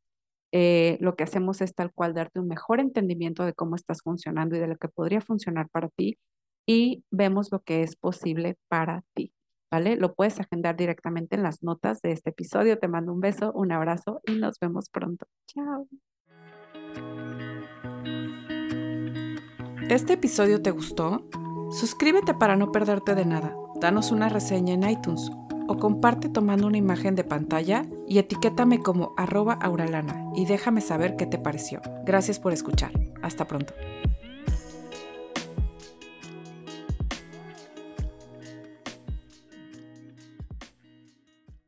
Eh, 0.52 0.98
lo 1.02 1.16
que 1.16 1.24
hacemos 1.24 1.62
es 1.62 1.74
tal 1.74 1.92
cual 1.94 2.13
darte 2.13 2.39
un 2.39 2.48
mejor 2.48 2.80
entendimiento 2.80 3.44
de 3.44 3.54
cómo 3.54 3.76
estás 3.76 4.02
funcionando 4.04 4.56
y 4.56 4.60
de 4.60 4.68
lo 4.68 4.78
que 4.78 4.88
podría 4.88 5.22
funcionar 5.22 5.68
para 5.70 5.89
ti 5.89 6.18
y 6.68 7.04
vemos 7.12 7.52
lo 7.52 7.62
que 7.62 7.84
es 7.84 7.96
posible 7.96 8.58
para 8.68 9.04
ti. 9.13 9.34
¿Vale? 9.72 9.96
Lo 9.96 10.13
puedes 10.13 10.39
agendar 10.39 10.76
directamente 10.76 11.36
en 11.36 11.42
las 11.42 11.63
notas 11.63 12.00
de 12.04 12.12
este 12.12 12.30
episodio. 12.30 12.78
Te 12.78 12.88
mando 12.88 13.12
un 13.12 13.20
beso, 13.20 13.52
un 13.54 13.72
abrazo 13.72 14.22
y 14.28 14.36
nos 14.36 14.60
vemos 14.60 14.88
pronto. 14.89 15.26
Chao. 15.48 15.88
¿Este 19.89 20.13
episodio 20.13 20.62
te 20.62 20.70
gustó? 20.70 21.28
Suscríbete 21.72 22.36
para 22.36 22.56
no 22.56 22.72
perderte 22.72 23.16
de 23.16 23.26
nada. 23.26 23.58
Danos 23.82 24.12
una 24.12 24.30
reseña 24.30 24.76
en 24.76 24.88
iTunes 24.88 25.32
comparte 25.78 26.30
tomando 26.30 26.68
una 26.68 26.78
imagen 26.78 27.16
de 27.16 27.24
pantalla 27.24 27.86
y 28.08 28.20
etiquétame 28.20 28.80
como 28.80 29.14
arroba 29.18 29.54
auralana 29.54 30.32
y 30.36 30.46
déjame 30.46 30.82
saber 30.82 31.16
qué 31.16 31.26
te 31.26 31.38
pareció. 31.38 31.82
Gracias 32.06 32.40
por 32.40 32.54
escuchar. 32.54 32.92
Hasta 33.22 33.48
pronto. 33.48 33.74